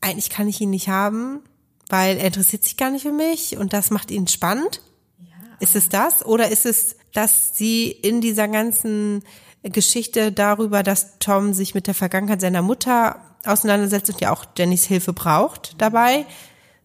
eigentlich 0.00 0.28
kann 0.28 0.48
ich 0.48 0.60
ihn 0.60 0.70
nicht 0.70 0.88
haben 0.88 1.44
weil 1.88 2.18
er 2.18 2.26
interessiert 2.26 2.64
sich 2.64 2.76
gar 2.76 2.90
nicht 2.90 3.02
für 3.02 3.12
mich 3.12 3.56
und 3.56 3.72
das 3.72 3.90
macht 3.90 4.10
ihn 4.10 4.28
spannend. 4.28 4.82
Ja, 5.18 5.36
ist 5.60 5.76
es 5.76 5.88
das? 5.88 6.24
Oder 6.24 6.50
ist 6.50 6.66
es, 6.66 6.96
dass 7.12 7.56
sie 7.56 7.90
in 7.90 8.20
dieser 8.20 8.48
ganzen 8.48 9.22
Geschichte 9.62 10.32
darüber, 10.32 10.82
dass 10.82 11.18
Tom 11.18 11.52
sich 11.52 11.74
mit 11.74 11.86
der 11.86 11.94
Vergangenheit 11.94 12.40
seiner 12.40 12.62
Mutter 12.62 13.20
auseinandersetzt 13.44 14.10
und 14.10 14.20
ja 14.20 14.32
auch 14.32 14.44
Jennys 14.56 14.84
Hilfe 14.84 15.12
braucht 15.12 15.80
dabei, 15.80 16.26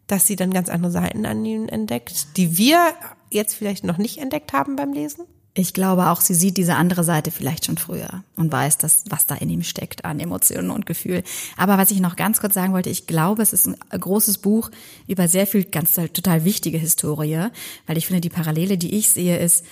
dass 0.07 0.27
sie 0.27 0.35
dann 0.35 0.51
ganz 0.51 0.69
andere 0.69 0.91
Seiten 0.91 1.25
an 1.25 1.43
ihm 1.45 1.67
entdeckt, 1.67 2.37
die 2.37 2.57
wir 2.57 2.93
jetzt 3.29 3.55
vielleicht 3.55 3.83
noch 3.83 3.97
nicht 3.97 4.19
entdeckt 4.19 4.53
haben 4.53 4.75
beim 4.75 4.93
Lesen? 4.93 5.25
Ich 5.55 5.73
glaube 5.73 6.09
auch, 6.09 6.19
sie 6.19 6.33
sieht 6.33 6.57
diese 6.57 6.75
andere 6.75 7.03
Seite 7.03 7.29
vielleicht 7.29 7.65
schon 7.65 7.77
früher 7.77 8.23
und 8.35 8.51
weiß, 8.51 8.79
dass, 8.79 9.03
was 9.09 9.27
da 9.27 9.35
in 9.35 9.49
ihm 9.49 9.61
steckt 9.61 10.03
an 10.03 10.19
Emotionen 10.19 10.71
und 10.71 10.87
Gefühl. 10.87 11.21
Aber 11.57 11.77
was 11.77 11.91
ich 11.91 11.99
noch 11.99 12.15
ganz 12.15 12.41
kurz 12.41 12.55
sagen 12.55 12.73
wollte, 12.73 12.89
ich 12.89 13.05
glaube, 13.05 13.43
es 13.43 13.53
ist 13.53 13.67
ein 13.67 13.77
großes 13.91 14.39
Buch 14.39 14.71
über 15.07 15.27
sehr 15.27 15.45
viel 15.45 15.63
ganz 15.65 15.93
total 15.93 16.43
wichtige 16.43 16.79
Historie, 16.79 17.49
weil 17.85 17.97
ich 17.97 18.07
finde, 18.07 18.21
die 18.21 18.29
Parallele, 18.29 18.79
die 18.79 18.95
ich 18.95 19.11
sehe, 19.11 19.37
ist, 19.37 19.63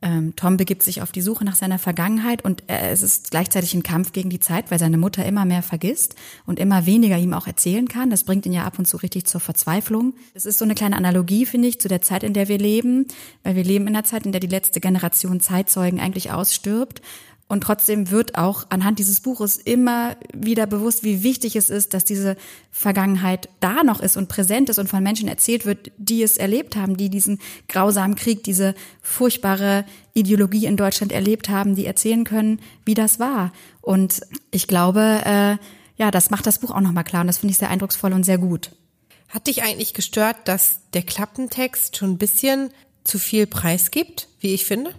ähm, 0.00 0.34
Tom 0.36 0.56
begibt 0.56 0.84
sich 0.84 1.02
auf 1.02 1.10
die 1.10 1.22
Suche 1.22 1.44
nach 1.44 1.56
seiner 1.56 1.78
Vergangenheit 1.78 2.44
und 2.44 2.62
äh, 2.68 2.90
es 2.90 3.02
ist 3.02 3.32
gleichzeitig 3.32 3.74
ein 3.74 3.82
Kampf 3.82 4.12
gegen 4.12 4.30
die 4.30 4.38
Zeit, 4.38 4.70
weil 4.70 4.78
seine 4.78 4.96
Mutter 4.96 5.26
immer 5.26 5.44
mehr 5.44 5.62
vergisst 5.62 6.14
und 6.46 6.60
immer 6.60 6.86
weniger 6.86 7.18
ihm 7.18 7.34
auch 7.34 7.48
erzählen 7.48 7.88
kann. 7.88 8.08
Das 8.08 8.22
bringt 8.22 8.46
ihn 8.46 8.52
ja 8.52 8.64
ab 8.64 8.78
und 8.78 8.86
zu 8.86 8.96
richtig 8.98 9.26
zur 9.26 9.40
Verzweiflung. 9.40 10.14
Es 10.34 10.46
ist 10.46 10.58
so 10.58 10.64
eine 10.64 10.76
kleine 10.76 10.96
Analogie, 10.96 11.46
finde 11.46 11.66
ich, 11.66 11.80
zu 11.80 11.88
der 11.88 12.00
Zeit, 12.00 12.22
in 12.22 12.32
der 12.32 12.46
wir 12.46 12.58
leben, 12.58 13.06
weil 13.42 13.56
wir 13.56 13.64
leben 13.64 13.88
in 13.88 13.96
einer 13.96 14.04
Zeit, 14.04 14.24
in 14.24 14.32
der 14.32 14.40
die 14.40 14.46
letzte 14.46 14.80
Generation 14.80 15.40
Zeitzeugen 15.40 15.98
eigentlich 15.98 16.30
ausstirbt 16.30 17.02
und 17.48 17.62
trotzdem 17.62 18.10
wird 18.10 18.36
auch 18.36 18.66
anhand 18.68 18.98
dieses 18.98 19.20
Buches 19.20 19.56
immer 19.56 20.16
wieder 20.34 20.66
bewusst, 20.66 21.02
wie 21.02 21.22
wichtig 21.22 21.56
es 21.56 21.70
ist, 21.70 21.94
dass 21.94 22.04
diese 22.04 22.36
Vergangenheit 22.70 23.48
da 23.60 23.82
noch 23.82 24.00
ist 24.00 24.18
und 24.18 24.28
präsent 24.28 24.68
ist 24.68 24.78
und 24.78 24.88
von 24.88 25.02
Menschen 25.02 25.28
erzählt 25.28 25.64
wird, 25.64 25.90
die 25.96 26.22
es 26.22 26.36
erlebt 26.36 26.76
haben, 26.76 26.98
die 26.98 27.08
diesen 27.08 27.40
grausamen 27.68 28.16
Krieg, 28.16 28.44
diese 28.44 28.74
furchtbare 29.00 29.86
Ideologie 30.12 30.66
in 30.66 30.76
Deutschland 30.76 31.10
erlebt 31.10 31.48
haben, 31.48 31.74
die 31.74 31.86
erzählen 31.86 32.24
können, 32.24 32.60
wie 32.84 32.94
das 32.94 33.18
war. 33.18 33.52
Und 33.80 34.20
ich 34.50 34.66
glaube, 34.66 35.22
äh, 35.24 35.56
ja, 35.96 36.10
das 36.10 36.30
macht 36.30 36.46
das 36.46 36.58
Buch 36.58 36.70
auch 36.70 36.80
nochmal 36.80 37.04
klar 37.04 37.22
und 37.22 37.28
das 37.28 37.38
finde 37.38 37.52
ich 37.52 37.58
sehr 37.58 37.70
eindrucksvoll 37.70 38.12
und 38.12 38.24
sehr 38.24 38.38
gut. 38.38 38.72
Hat 39.30 39.46
dich 39.46 39.62
eigentlich 39.62 39.94
gestört, 39.94 40.36
dass 40.44 40.80
der 40.92 41.02
Klappentext 41.02 41.96
schon 41.96 42.12
ein 42.12 42.18
bisschen 42.18 42.70
zu 43.04 43.18
viel 43.18 43.46
Preis 43.46 43.90
gibt, 43.90 44.28
wie 44.40 44.52
ich 44.52 44.66
finde? 44.66 44.94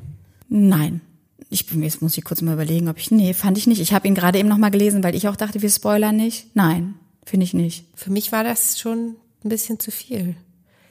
Nein, 0.50 1.02
ich 1.50 1.66
jetzt 1.72 2.02
muss 2.02 2.18
ich 2.18 2.24
kurz 2.24 2.42
mal 2.42 2.54
überlegen, 2.54 2.90
ob 2.90 2.98
ich 3.00 3.12
nee, 3.12 3.34
fand 3.34 3.58
ich 3.58 3.68
nicht. 3.68 3.82
Ich 3.82 3.94
habe 3.94 4.08
ihn 4.08 4.16
gerade 4.16 4.38
eben 4.38 4.50
noch 4.50 4.58
mal 4.58 4.70
gelesen, 4.70 5.04
weil 5.04 5.16
ich 5.16 5.28
auch 5.28 5.36
dachte, 5.36 5.62
wir 5.62 5.70
spoilern 5.70 6.16
nicht. 6.16 6.56
Nein, 6.56 6.96
finde 7.26 7.44
ich 7.44 7.54
nicht. 7.54 7.86
Für 7.96 8.12
mich 8.12 8.32
war 8.32 8.44
das 8.44 8.80
schon 8.80 9.16
ein 9.44 9.50
bisschen 9.50 9.80
zu 9.80 9.92
viel. 9.92 10.36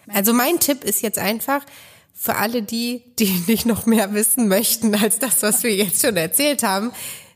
Also 0.08 0.32
mein 0.32 0.58
Tipp 0.58 0.84
ist 0.84 1.02
jetzt 1.02 1.18
einfach 1.18 1.64
für 2.12 2.36
alle 2.36 2.62
die, 2.62 3.02
die 3.18 3.44
nicht 3.46 3.66
noch 3.66 3.86
mehr 3.86 4.12
wissen 4.14 4.48
möchten 4.48 4.94
als 4.94 5.18
das, 5.18 5.42
was 5.42 5.62
wir 5.62 5.74
jetzt 5.74 6.04
schon 6.04 6.16
erzählt 6.16 6.64
haben, 6.64 6.90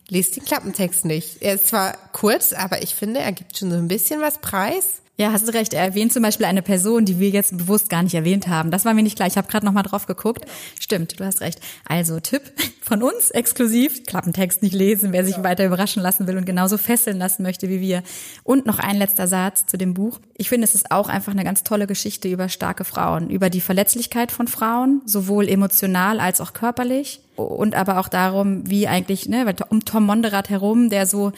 lest 0.09 0.37
den 0.37 0.45
Klappentext 0.45 1.05
nicht. 1.05 1.37
Er 1.41 1.55
ist 1.55 1.69
zwar 1.69 1.97
kurz, 2.13 2.53
aber 2.53 2.83
ich 2.83 2.95
finde, 2.95 3.21
er 3.21 3.33
gibt 3.33 3.57
schon 3.57 3.71
so 3.71 3.77
ein 3.77 3.89
bisschen 3.89 4.21
was 4.21 4.41
preis. 4.41 5.03
Ja, 5.23 5.31
hast 5.31 5.47
du 5.47 5.55
recht. 5.55 5.73
Er 5.73 5.85
erwähnt 5.85 6.13
zum 6.13 6.25
Beispiel 6.25 6.47
eine 6.47 6.63
Person, 6.63 7.05
die 7.05 7.21
wir 7.21 7.29
jetzt 7.29 7.57
bewusst 7.57 7.89
gar 7.89 8.03
nicht 8.03 8.15
erwähnt 8.15 8.49
haben. 8.49 8.73
Das 8.73 8.85
war 8.85 8.93
mir 8.93 9.05
nicht 9.05 9.15
klar. 9.15 9.29
Ich 9.29 9.37
habe 9.37 9.47
gerade 9.47 9.65
noch 9.65 9.73
mal 9.73 9.85
drauf 9.85 10.07
geguckt. 10.07 10.47
Stimmt, 10.81 11.21
du 11.21 11.25
hast 11.25 11.41
recht. 11.41 11.61
Also 11.87 12.19
Tipp 12.19 12.43
von 12.83 13.05
uns 13.05 13.31
exklusiv: 13.31 14.05
Klappentext 14.05 14.65
nicht 14.65 14.75
lesen, 14.75 15.13
wer 15.13 15.25
sich 15.25 15.37
ja. 15.37 15.45
weiter 15.45 15.65
überraschen 15.65 16.03
lassen 16.03 16.27
will 16.27 16.37
und 16.37 16.45
genauso 16.45 16.77
fesseln 16.77 17.19
lassen 17.19 17.45
möchte 17.45 17.69
wie 17.69 17.81
wir. 17.81 18.03
Und 18.43 18.67
noch 18.67 18.81
ein 18.81 18.97
letzter 18.97 19.29
Satz 19.29 19.65
zu 19.65 19.79
dem 19.79 19.95
Buch. 19.95 20.19
Ich 20.37 20.49
finde, 20.49 20.65
es 20.65 20.75
ist 20.75 20.91
auch 20.91 21.09
einfach 21.09 21.31
eine 21.31 21.45
ganz 21.45 21.63
tolle 21.63 21.87
Geschichte 21.87 22.27
über 22.27 22.49
starke 22.49 22.83
Frauen, 22.83 23.31
über 23.31 23.49
die 23.49 23.61
Verletzlichkeit 23.61 24.33
von 24.33 24.49
Frauen, 24.49 25.03
sowohl 25.07 25.49
emotional 25.49 26.19
als 26.19 26.41
auch 26.41 26.53
körperlich 26.53 27.21
und 27.37 27.77
aber 27.77 27.99
auch 27.99 28.09
darum, 28.09 28.69
wie 28.69 28.89
eigentlich 28.89 29.29
ne, 29.29 29.55
um 29.69 29.85
Tom 29.85 30.05
Monderath 30.05 30.51
herum, 30.51 30.91
der 30.91 31.07
so 31.07 31.33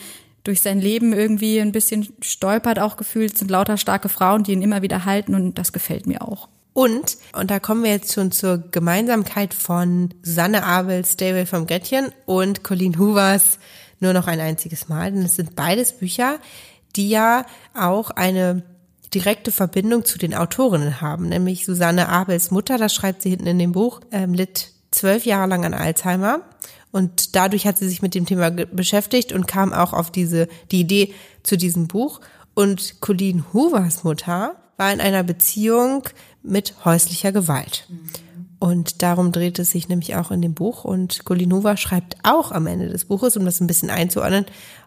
durch 0.45 0.61
sein 0.61 0.79
Leben 0.79 1.11
irgendwie 1.11 1.59
ein 1.59 1.73
bisschen 1.73 2.07
stolpert 2.21 2.79
auch 2.79 2.95
gefühlt, 2.95 3.37
sind 3.37 3.51
lauter 3.51 3.77
starke 3.77 4.07
Frauen, 4.07 4.43
die 4.43 4.53
ihn 4.53 4.61
immer 4.61 4.81
wieder 4.81 5.03
halten 5.03 5.35
und 5.35 5.57
das 5.57 5.73
gefällt 5.73 6.07
mir 6.07 6.21
auch. 6.21 6.47
Und, 6.73 7.17
und 7.33 7.51
da 7.51 7.59
kommen 7.59 7.83
wir 7.83 7.91
jetzt 7.91 8.13
schon 8.13 8.31
zur 8.31 8.57
Gemeinsamkeit 8.57 9.53
von 9.53 10.13
Susanne 10.23 10.63
Abels 10.63 11.13
Stay 11.13 11.31
Away 11.31 11.45
from 11.45 11.67
Gretchen 11.67 12.11
und 12.25 12.63
Colleen 12.63 12.99
Hoovers 12.99 13.59
nur 13.99 14.13
noch 14.13 14.27
ein 14.27 14.39
einziges 14.39 14.89
Mal. 14.89 15.11
Denn 15.11 15.23
es 15.23 15.35
sind 15.35 15.55
beides 15.55 15.93
Bücher, 15.93 16.37
die 16.95 17.09
ja 17.09 17.45
auch 17.73 18.11
eine 18.11 18.63
direkte 19.13 19.51
Verbindung 19.51 20.03
zu 20.03 20.17
den 20.17 20.35
Autorinnen 20.35 20.99
haben, 20.99 21.29
nämlich 21.29 21.65
Susanne 21.65 22.09
Abels 22.09 22.51
Mutter, 22.51 22.77
das 22.77 22.93
schreibt 22.93 23.21
sie 23.21 23.29
hinten 23.29 23.47
in 23.47 23.59
dem 23.59 23.71
Buch, 23.71 24.01
ähm, 24.11 24.33
litt 24.33 24.71
zwölf 24.91 25.25
Jahre 25.25 25.47
lang 25.47 25.65
an 25.65 25.73
Alzheimer 25.73 26.41
und 26.95 27.35
dadurch 27.35 27.67
hat 27.67 27.77
sie 27.77 27.89
sich 27.89 28.01
mit 28.01 28.15
dem 28.15 28.25
Thema 28.25 28.49
beschäftigt 28.51 29.33
und 29.33 29.47
kam 29.47 29.73
auch 29.73 29.91
auf 29.91 30.11
diese 30.11 30.47
die 30.71 30.79
Idee 30.79 31.13
zu 31.43 31.57
diesem 31.57 31.89
Buch. 31.89 32.21
Und 32.53 33.01
Colleen 33.01 33.43
Hoovers 33.51 34.05
Mutter 34.05 34.55
war 34.77 34.93
in 34.93 35.01
einer 35.01 35.23
Beziehung 35.23 36.03
mit 36.41 36.73
häuslicher 36.85 37.33
Gewalt. 37.33 37.85
Mhm. 37.89 37.99
Und 38.59 39.01
darum 39.01 39.33
dreht 39.33 39.59
es 39.59 39.71
sich 39.71 39.89
nämlich 39.89 40.15
auch 40.15 40.31
in 40.31 40.41
dem 40.41 40.53
Buch. 40.53 40.85
Und 40.85 41.25
Golinova 41.25 41.75
schreibt 41.75 42.15
auch 42.23 42.53
am 42.53 42.65
Ende 42.65 42.87
des 42.87 43.03
Buches, 43.03 43.35
um 43.35 43.43
das 43.43 43.59
ein 43.59 43.67
bisschen 43.67 43.89
einzuordnen, 43.89 44.45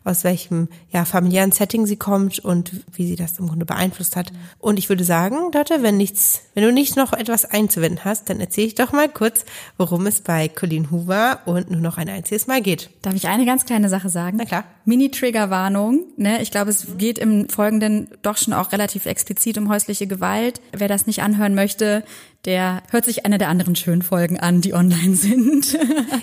aus 0.08 0.24
welchem 0.24 0.68
ja, 0.90 1.04
familiären 1.04 1.52
Setting 1.52 1.86
sie 1.86 1.96
kommt 1.96 2.38
und 2.38 2.72
wie 2.92 3.06
sie 3.06 3.16
das 3.16 3.38
im 3.38 3.48
Grunde 3.48 3.66
beeinflusst 3.66 4.16
hat. 4.16 4.32
Und 4.58 4.78
ich 4.78 4.88
würde 4.88 5.04
sagen, 5.04 5.50
Dotte, 5.52 5.82
wenn 5.82 5.96
nichts, 5.96 6.42
wenn 6.54 6.64
du 6.64 6.72
nicht 6.72 6.96
noch 6.96 7.12
etwas 7.12 7.44
einzuwenden 7.44 8.04
hast, 8.04 8.28
dann 8.30 8.40
erzähle 8.40 8.68
ich 8.68 8.74
doch 8.74 8.92
mal 8.92 9.08
kurz, 9.08 9.44
worum 9.76 10.06
es 10.06 10.20
bei 10.20 10.48
Colleen 10.48 10.90
Hoover 10.90 11.40
und 11.46 11.70
nur 11.70 11.80
noch 11.80 11.98
ein 11.98 12.08
einziges 12.08 12.46
Mal 12.46 12.62
geht. 12.62 12.90
Darf 13.02 13.14
ich 13.14 13.28
eine 13.28 13.46
ganz 13.46 13.66
kleine 13.66 13.88
Sache 13.88 14.08
sagen? 14.08 14.38
Na 14.38 14.44
klar. 14.44 14.64
Mini-Trigger-Warnung. 14.84 16.04
Ne? 16.16 16.40
Ich 16.40 16.50
glaube, 16.50 16.70
es 16.70 16.86
geht 16.96 17.18
im 17.18 17.48
Folgenden 17.48 18.08
doch 18.22 18.38
schon 18.38 18.54
auch 18.54 18.72
relativ 18.72 19.04
explizit 19.04 19.58
um 19.58 19.68
häusliche 19.68 20.06
Gewalt. 20.06 20.62
Wer 20.72 20.88
das 20.88 21.06
nicht 21.06 21.22
anhören 21.22 21.54
möchte, 21.54 22.04
der 22.44 22.82
hört 22.90 23.04
sich 23.04 23.26
eine 23.26 23.36
der 23.36 23.48
anderen 23.48 23.76
schönen 23.76 24.02
Folgen 24.02 24.40
an, 24.40 24.60
die 24.60 24.72
online 24.72 25.14
sind. 25.16 25.78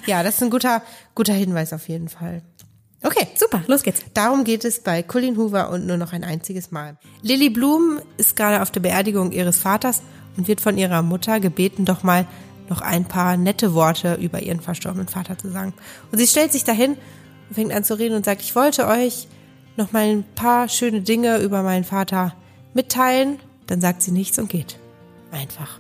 ja, 0.08 0.24
das 0.24 0.36
ist 0.36 0.44
ein 0.44 0.50
guter, 0.50 0.82
guter 1.14 1.34
Hinweis 1.34 1.74
auf 1.74 1.88
jeden 1.88 2.10
Fall. 2.10 2.42
Okay, 3.06 3.28
super, 3.36 3.62
los 3.68 3.84
geht's. 3.84 4.04
Darum 4.16 4.44
geht 4.44 4.66
es 4.66 4.80
bei 4.80 5.04
Colleen 5.04 5.38
Hoover 5.38 5.70
und 5.70 5.86
nur 5.86 5.98
noch 5.98 6.12
ein 6.12 6.24
einziges 6.24 6.72
Mal. 6.72 6.98
Lily 7.22 7.52
Bloom 7.52 8.00
ist 8.18 8.36
gerade 8.36 8.64
auf 8.64 8.72
der 8.72 8.80
Beerdigung 8.80 9.32
ihres 9.32 9.60
Vaters 9.60 10.02
und 10.38 10.48
wird 10.48 10.60
von 10.60 10.76
ihrer 10.76 11.04
Mutter 11.04 11.40
gebeten, 11.40 11.86
doch 11.86 12.02
mal 12.02 12.26
noch 12.68 12.82
ein 12.82 13.06
paar 13.06 13.38
nette 13.38 13.76
Worte 13.76 14.16
über 14.16 14.42
ihren 14.42 14.60
verstorbenen 14.60 15.08
Vater 15.08 15.38
zu 15.38 15.52
sagen. 15.52 15.76
Und 16.12 16.18
sie 16.18 16.26
stellt 16.26 16.52
sich 16.52 16.64
dahin 16.64 16.98
und 17.48 17.54
fängt 17.54 17.72
an 17.72 17.84
zu 17.84 17.94
reden 17.94 18.16
und 18.16 18.26
sagt, 18.26 18.42
ich 18.42 18.56
wollte 18.56 18.88
euch 18.88 19.28
noch 19.78 19.92
mal 19.92 20.02
ein 20.04 20.24
paar 20.34 20.68
schöne 20.68 21.02
Dinge 21.02 21.38
über 21.38 21.62
meinen 21.62 21.84
Vater 21.84 22.34
mitteilen. 22.74 23.38
Dann 23.68 23.82
sagt 23.82 24.02
sie 24.02 24.12
nichts 24.12 24.40
und 24.40 24.50
geht. 24.50 24.80
Einfach. 25.32 25.80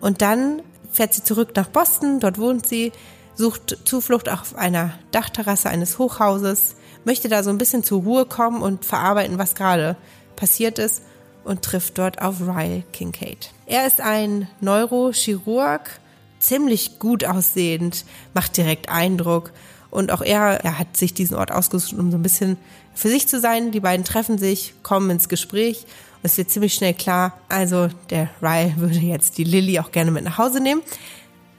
Und 0.00 0.22
dann 0.22 0.60
fährt 0.90 1.14
sie 1.14 1.22
zurück 1.22 1.50
nach 1.54 1.68
Boston, 1.68 2.18
dort 2.18 2.38
wohnt 2.38 2.66
sie, 2.66 2.90
sucht 3.34 3.78
Zuflucht 3.84 4.28
auf 4.28 4.56
einer 4.56 4.92
Dachterrasse 5.10 5.68
eines 5.68 5.98
Hochhauses, 5.98 6.76
möchte 7.04 7.28
da 7.28 7.42
so 7.42 7.50
ein 7.50 7.58
bisschen 7.58 7.84
zur 7.84 8.02
Ruhe 8.02 8.26
kommen 8.26 8.62
und 8.62 8.84
verarbeiten, 8.84 9.38
was 9.38 9.54
gerade 9.54 9.96
passiert 10.36 10.78
ist 10.78 11.02
und 11.44 11.62
trifft 11.62 11.98
dort 11.98 12.22
auf 12.22 12.40
Ryle 12.40 12.82
Kincaid. 12.92 13.50
Er 13.66 13.86
ist 13.86 14.00
ein 14.00 14.48
Neurochirurg, 14.60 15.90
ziemlich 16.38 16.98
gut 16.98 17.24
aussehend, 17.24 18.04
macht 18.32 18.56
direkt 18.56 18.88
Eindruck 18.88 19.52
und 19.90 20.10
auch 20.10 20.22
er, 20.22 20.64
er 20.64 20.78
hat 20.78 20.96
sich 20.96 21.14
diesen 21.14 21.36
Ort 21.36 21.52
ausgesucht, 21.52 21.98
um 21.98 22.10
so 22.10 22.18
ein 22.18 22.22
bisschen 22.22 22.56
für 22.94 23.08
sich 23.08 23.28
zu 23.28 23.38
sein. 23.40 23.70
Die 23.70 23.80
beiden 23.80 24.04
treffen 24.04 24.38
sich, 24.38 24.74
kommen 24.82 25.10
ins 25.10 25.28
Gespräch 25.28 25.84
und 26.16 26.24
es 26.30 26.36
wird 26.36 26.50
ziemlich 26.50 26.74
schnell 26.74 26.94
klar, 26.94 27.38
also 27.48 27.88
der 28.10 28.28
Ryle 28.42 28.74
würde 28.76 28.98
jetzt 28.98 29.38
die 29.38 29.44
Lilly 29.44 29.78
auch 29.78 29.92
gerne 29.92 30.10
mit 30.10 30.24
nach 30.24 30.38
Hause 30.38 30.60
nehmen. 30.60 30.82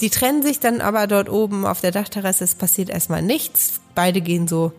Die 0.01 0.09
trennen 0.09 0.43
sich 0.43 0.59
dann 0.59 0.81
aber 0.81 1.07
dort 1.07 1.29
oben 1.29 1.65
auf 1.65 1.81
der 1.81 1.91
Dachterrasse. 1.91 2.43
Es 2.43 2.55
passiert 2.55 2.89
erstmal 2.89 3.21
nichts. 3.21 3.79
Beide 3.93 4.21
gehen 4.21 4.47
so 4.47 4.73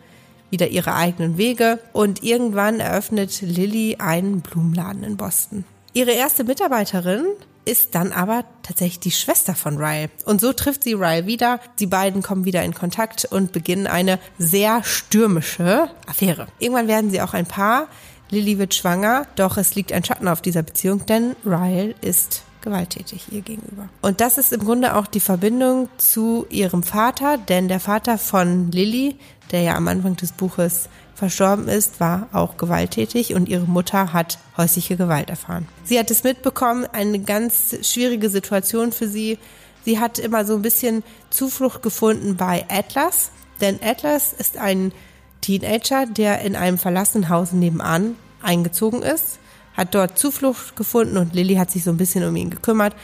wieder 0.50 0.68
ihre 0.68 0.94
eigenen 0.94 1.38
Wege. 1.38 1.78
Und 1.92 2.22
irgendwann 2.22 2.80
eröffnet 2.80 3.40
Lilly 3.40 3.96
einen 3.98 4.40
Blumenladen 4.40 5.02
in 5.02 5.16
Boston. 5.16 5.64
Ihre 5.92 6.12
erste 6.12 6.44
Mitarbeiterin 6.44 7.24
ist 7.64 7.94
dann 7.94 8.12
aber 8.12 8.44
tatsächlich 8.62 9.00
die 9.00 9.10
Schwester 9.10 9.54
von 9.54 9.76
Ryle. 9.78 10.10
Und 10.24 10.40
so 10.40 10.52
trifft 10.52 10.84
sie 10.84 10.92
Ryle 10.92 11.26
wieder. 11.26 11.60
Die 11.80 11.86
beiden 11.86 12.22
kommen 12.22 12.44
wieder 12.44 12.62
in 12.62 12.74
Kontakt 12.74 13.24
und 13.24 13.52
beginnen 13.52 13.86
eine 13.86 14.20
sehr 14.38 14.84
stürmische 14.84 15.90
Affäre. 16.06 16.46
Irgendwann 16.58 16.88
werden 16.88 17.10
sie 17.10 17.20
auch 17.20 17.34
ein 17.34 17.46
Paar. 17.46 17.88
Lilly 18.30 18.58
wird 18.58 18.74
schwanger, 18.74 19.26
doch 19.36 19.56
es 19.56 19.74
liegt 19.74 19.92
ein 19.92 20.04
Schatten 20.04 20.26
auf 20.28 20.42
dieser 20.42 20.62
Beziehung, 20.62 21.06
denn 21.06 21.36
Ryle 21.44 21.94
ist 22.00 22.42
gewalttätig 22.66 23.26
ihr 23.30 23.42
gegenüber. 23.42 23.88
Und 24.02 24.20
das 24.20 24.38
ist 24.38 24.52
im 24.52 24.60
Grunde 24.60 24.96
auch 24.96 25.06
die 25.06 25.20
Verbindung 25.20 25.88
zu 25.98 26.46
ihrem 26.50 26.82
Vater, 26.82 27.38
denn 27.38 27.68
der 27.68 27.78
Vater 27.78 28.18
von 28.18 28.72
Lilly, 28.72 29.16
der 29.52 29.62
ja 29.62 29.76
am 29.76 29.86
Anfang 29.86 30.16
des 30.16 30.32
Buches 30.32 30.88
verstorben 31.14 31.68
ist, 31.68 32.00
war 32.00 32.26
auch 32.32 32.56
gewalttätig 32.56 33.34
und 33.34 33.48
ihre 33.48 33.66
Mutter 33.66 34.12
hat 34.12 34.38
häusliche 34.56 34.96
Gewalt 34.96 35.30
erfahren. 35.30 35.68
Sie 35.84 35.96
hat 35.96 36.10
es 36.10 36.24
mitbekommen, 36.24 36.86
eine 36.92 37.20
ganz 37.20 37.76
schwierige 37.82 38.28
Situation 38.30 38.90
für 38.90 39.06
sie. 39.06 39.38
Sie 39.84 40.00
hat 40.00 40.18
immer 40.18 40.44
so 40.44 40.56
ein 40.56 40.62
bisschen 40.62 41.04
Zuflucht 41.30 41.82
gefunden 41.82 42.36
bei 42.36 42.66
Atlas, 42.68 43.30
denn 43.60 43.78
Atlas 43.80 44.32
ist 44.32 44.58
ein 44.58 44.92
Teenager, 45.40 46.06
der 46.06 46.40
in 46.40 46.56
einem 46.56 46.78
verlassenen 46.78 47.28
Haus 47.28 47.52
nebenan 47.52 48.16
eingezogen 48.42 49.02
ist 49.02 49.38
hat 49.76 49.94
dort 49.94 50.18
Zuflucht 50.18 50.76
gefunden 50.76 51.16
und 51.16 51.34
Lilly 51.34 51.56
hat 51.56 51.70
sich 51.70 51.84
so 51.84 51.90
ein 51.90 51.96
bisschen 51.96 52.24
um 52.24 52.36
ihn 52.36 52.50
gekümmert. 52.50 52.94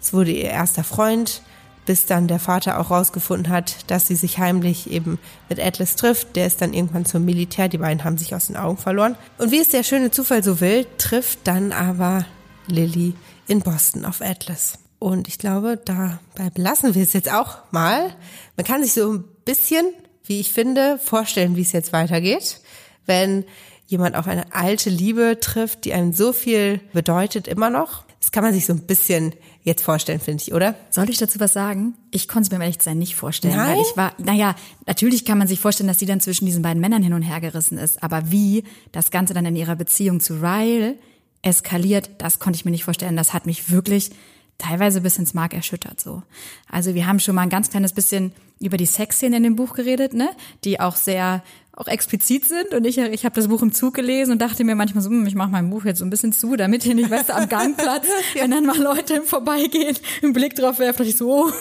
Es 0.00 0.12
wurde 0.12 0.32
ihr 0.32 0.50
erster 0.50 0.84
Freund, 0.84 1.42
bis 1.86 2.06
dann 2.06 2.26
der 2.26 2.40
Vater 2.40 2.80
auch 2.80 2.90
rausgefunden 2.90 3.50
hat, 3.50 3.90
dass 3.90 4.08
sie 4.08 4.16
sich 4.16 4.38
heimlich 4.38 4.90
eben 4.90 5.18
mit 5.48 5.60
Atlas 5.60 5.96
trifft. 5.96 6.36
Der 6.36 6.46
ist 6.46 6.60
dann 6.60 6.74
irgendwann 6.74 7.06
zum 7.06 7.24
Militär. 7.24 7.68
Die 7.68 7.78
beiden 7.78 8.04
haben 8.04 8.18
sich 8.18 8.34
aus 8.34 8.48
den 8.48 8.56
Augen 8.56 8.76
verloren. 8.76 9.16
Und 9.38 9.52
wie 9.52 9.60
es 9.60 9.68
der 9.68 9.84
schöne 9.84 10.10
Zufall 10.10 10.42
so 10.42 10.60
will, 10.60 10.86
trifft 10.98 11.40
dann 11.44 11.72
aber 11.72 12.26
Lilly 12.66 13.14
in 13.46 13.60
Boston 13.60 14.04
auf 14.04 14.20
Atlas. 14.20 14.78
Und 14.98 15.28
ich 15.28 15.38
glaube, 15.38 15.78
dabei 15.84 16.50
belassen 16.52 16.94
wir 16.94 17.02
es 17.02 17.12
jetzt 17.12 17.30
auch 17.30 17.58
mal. 17.70 18.14
Man 18.56 18.66
kann 18.66 18.82
sich 18.82 18.92
so 18.92 19.12
ein 19.12 19.24
bisschen, 19.44 19.86
wie 20.24 20.40
ich 20.40 20.52
finde, 20.52 20.98
vorstellen, 20.98 21.56
wie 21.56 21.62
es 21.62 21.72
jetzt 21.72 21.92
weitergeht. 21.92 22.60
Wenn 23.04 23.44
jemand 23.86 24.16
auf 24.16 24.26
eine 24.26 24.52
alte 24.52 24.90
Liebe 24.90 25.38
trifft, 25.40 25.84
die 25.84 25.92
einem 25.92 26.12
so 26.12 26.32
viel 26.32 26.80
bedeutet 26.92 27.48
immer 27.48 27.70
noch. 27.70 28.04
Das 28.20 28.32
kann 28.32 28.42
man 28.42 28.52
sich 28.52 28.66
so 28.66 28.72
ein 28.72 28.86
bisschen 28.86 29.34
jetzt 29.62 29.82
vorstellen, 29.82 30.20
finde 30.20 30.42
ich, 30.42 30.52
oder? 30.52 30.74
Soll 30.90 31.08
ich 31.10 31.18
dazu 31.18 31.38
was 31.38 31.52
sagen? 31.52 31.94
Ich 32.10 32.26
konnte 32.28 32.48
es 32.48 32.50
mir 32.50 32.62
ehrlich 32.62 32.82
sein 32.82 32.98
nicht 32.98 33.14
vorstellen, 33.14 33.56
Nein? 33.56 33.76
weil 33.76 33.82
ich 33.82 33.96
war, 33.96 34.12
naja, 34.18 34.56
natürlich 34.86 35.24
kann 35.24 35.38
man 35.38 35.46
sich 35.48 35.60
vorstellen, 35.60 35.88
dass 35.88 35.98
sie 35.98 36.06
dann 36.06 36.20
zwischen 36.20 36.46
diesen 36.46 36.62
beiden 36.62 36.80
Männern 36.80 37.02
hin 37.02 37.12
und 37.12 37.22
her 37.22 37.40
gerissen 37.40 37.78
ist, 37.78 38.02
aber 38.02 38.30
wie 38.30 38.64
das 38.90 39.10
Ganze 39.10 39.34
dann 39.34 39.46
in 39.46 39.56
ihrer 39.56 39.76
Beziehung 39.76 40.20
zu 40.20 40.40
Ryle 40.42 40.96
eskaliert, 41.42 42.10
das 42.18 42.38
konnte 42.40 42.56
ich 42.56 42.64
mir 42.64 42.72
nicht 42.72 42.84
vorstellen. 42.84 43.16
Das 43.16 43.32
hat 43.32 43.46
mich 43.46 43.70
wirklich 43.70 44.10
teilweise 44.58 45.00
bis 45.00 45.18
ins 45.18 45.34
Mark 45.34 45.54
erschüttert 45.54 46.00
so. 46.00 46.22
Also 46.70 46.94
wir 46.94 47.06
haben 47.06 47.20
schon 47.20 47.34
mal 47.34 47.42
ein 47.42 47.50
ganz 47.50 47.70
kleines 47.70 47.92
bisschen 47.92 48.32
über 48.58 48.76
die 48.76 48.86
Sexszene 48.86 49.36
in 49.36 49.42
dem 49.42 49.56
Buch 49.56 49.74
geredet, 49.74 50.14
ne? 50.14 50.30
Die 50.64 50.80
auch 50.80 50.96
sehr 50.96 51.42
auch 51.76 51.86
explizit 51.86 52.46
sind 52.46 52.74
und 52.74 52.86
ich 52.86 52.98
ich 52.98 53.24
habe 53.24 53.34
das 53.34 53.48
Buch 53.48 53.62
im 53.62 53.72
Zug 53.72 53.94
gelesen 53.94 54.32
und 54.32 54.40
dachte 54.40 54.64
mir 54.64 54.74
manchmal 54.74 55.02
so, 55.02 55.10
hm, 55.10 55.26
ich 55.26 55.34
mache 55.34 55.50
mein 55.50 55.70
Buch 55.70 55.84
jetzt 55.84 55.98
so 55.98 56.04
ein 56.04 56.10
bisschen 56.10 56.32
zu, 56.32 56.56
damit 56.56 56.82
hier 56.82 56.94
nicht, 56.94 57.10
weißt 57.10 57.28
du, 57.28 57.34
am 57.34 57.48
Gangplatz, 57.48 58.06
wenn 58.34 58.50
dann 58.50 58.66
mal 58.66 58.78
Leute 58.78 59.14
im 59.14 59.24
Vorbeigehen 59.24 59.96
einen 60.22 60.32
Blick 60.32 60.54
drauf 60.54 60.78
werfen, 60.78 60.98
dachte 60.98 61.10
ich 61.10 61.16
so, 61.16 61.46
oh. 61.46 61.52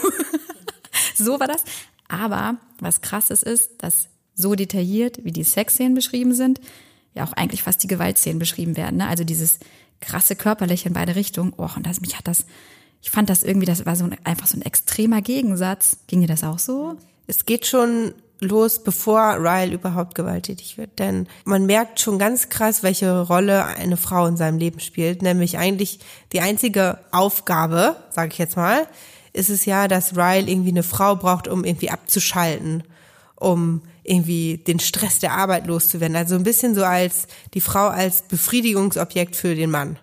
so 1.16 1.40
war 1.40 1.48
das. 1.48 1.64
Aber 2.08 2.58
was 2.80 3.02
krasses 3.02 3.44
ist, 3.44 3.72
dass 3.80 4.08
so 4.34 4.56
detailliert, 4.56 5.24
wie 5.24 5.32
die 5.32 5.44
Sexszenen 5.44 5.96
beschrieben 5.96 6.34
sind, 6.34 6.60
ja 7.14 7.24
auch 7.26 7.34
eigentlich 7.34 7.64
fast 7.64 7.84
die 7.84 7.88
Gewaltszenen 7.88 8.40
beschrieben 8.40 8.78
werden. 8.78 8.98
Ne? 8.98 9.08
Also 9.08 9.24
dieses 9.24 9.60
krasse 10.02 10.36
Körperliche 10.36 10.88
in 10.88 10.94
beide 10.94 11.16
Richtungen. 11.16 11.54
Oh, 11.58 11.70
und 11.76 11.86
das, 11.86 12.02
mich 12.02 12.18
hat 12.18 12.28
das 12.28 12.46
ich 13.06 13.12
fand 13.12 13.30
das 13.30 13.44
irgendwie, 13.44 13.68
das 13.68 13.86
war 13.86 13.96
so 13.96 14.06
ein, 14.06 14.18
einfach 14.24 14.48
so 14.48 14.58
ein 14.58 14.64
extremer 14.64 15.22
Gegensatz. 15.22 16.00
Ging 16.08 16.22
dir 16.22 16.28
das 16.28 16.44
auch 16.44 16.58
so? 16.58 16.98
Es 17.28 17.46
geht 17.46 17.68
schon 17.68 18.16
los, 18.40 18.84
bevor 18.84 19.38
Ryle 19.38 19.74
überhaupt 19.74 20.16
gewalttätig 20.16 20.78
wird. 20.78 21.00
Denn 21.00 21.28
man 21.46 21.66
merkt 21.66 22.00
schon 22.00 22.20
ganz 22.20 22.50
krass, 22.50 22.84
welche 22.84 23.22
Rolle 23.22 23.66
eine 23.66 23.98
Frau 23.98 24.26
in 24.28 24.38
seinem 24.38 24.58
Leben 24.58 24.80
spielt. 24.80 25.22
Nämlich 25.22 25.58
eigentlich 25.58 26.00
die 26.34 26.42
einzige 26.42 27.00
Aufgabe, 27.12 27.96
sage 28.10 28.32
ich 28.32 28.38
jetzt 28.38 28.58
mal, 28.58 28.88
ist 29.34 29.50
es 29.50 29.66
ja, 29.66 29.88
dass 29.88 30.16
Ryle 30.16 30.50
irgendwie 30.50 30.70
eine 30.70 30.84
Frau 30.84 31.16
braucht, 31.16 31.48
um 31.48 31.64
irgendwie 31.64 31.90
abzuschalten, 31.90 32.84
um 33.36 33.82
irgendwie 34.04 34.58
den 34.58 34.80
Stress 34.80 35.20
der 35.20 35.34
Arbeit 35.34 35.68
loszuwerden. 35.68 36.16
Also 36.16 36.36
ein 36.36 36.44
bisschen 36.44 36.76
so 36.76 36.84
als 36.84 37.28
die 37.54 37.62
Frau 37.62 37.88
als 37.88 38.22
Befriedigungsobjekt 38.24 39.36
für 39.36 39.56
den 39.56 39.72
Mann 39.72 39.98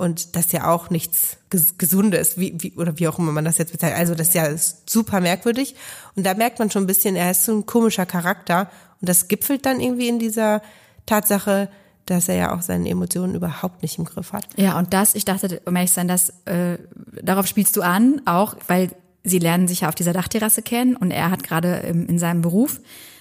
und 0.00 0.34
das 0.34 0.50
ja 0.52 0.66
auch 0.70 0.88
nichts 0.88 1.36
Gesundes, 1.50 2.38
wie, 2.38 2.54
wie, 2.58 2.72
oder 2.72 2.98
wie 2.98 3.06
auch 3.06 3.18
immer 3.18 3.32
man 3.32 3.44
das 3.44 3.58
jetzt 3.58 3.72
bezeichnet. 3.72 3.98
Also 3.98 4.14
das 4.14 4.28
ist 4.28 4.34
ja 4.34 4.48
super 4.86 5.20
merkwürdig. 5.20 5.74
Und 6.16 6.24
da 6.24 6.32
merkt 6.32 6.58
man 6.58 6.70
schon 6.70 6.84
ein 6.84 6.86
bisschen, 6.86 7.16
er 7.16 7.32
ist 7.32 7.44
so 7.44 7.52
ein 7.52 7.66
komischer 7.66 8.06
Charakter. 8.06 8.70
Und 9.02 9.10
das 9.10 9.28
gipfelt 9.28 9.66
dann 9.66 9.78
irgendwie 9.78 10.08
in 10.08 10.18
dieser 10.18 10.62
Tatsache, 11.04 11.68
dass 12.06 12.30
er 12.30 12.36
ja 12.36 12.56
auch 12.56 12.62
seine 12.62 12.88
Emotionen 12.88 13.34
überhaupt 13.34 13.82
nicht 13.82 13.98
im 13.98 14.06
Griff 14.06 14.32
hat. 14.32 14.46
Ja, 14.56 14.78
und 14.78 14.94
das, 14.94 15.14
ich 15.14 15.26
dachte, 15.26 15.60
um 15.66 15.76
ehrlich 15.76 15.90
zu 15.90 15.96
sein, 15.96 16.08
das, 16.08 16.30
äh, 16.46 16.78
darauf 17.22 17.46
spielst 17.46 17.76
du 17.76 17.82
an, 17.82 18.22
auch 18.24 18.56
weil 18.68 18.88
sie 19.22 19.38
lernen 19.38 19.68
sich 19.68 19.82
ja 19.82 19.90
auf 19.90 19.94
dieser 19.94 20.14
Dachterrasse 20.14 20.62
kennen 20.62 20.96
und 20.96 21.10
er 21.10 21.30
hat 21.30 21.42
gerade 21.42 21.74
in 21.74 22.18
seinem 22.18 22.40
Beruf 22.40 22.80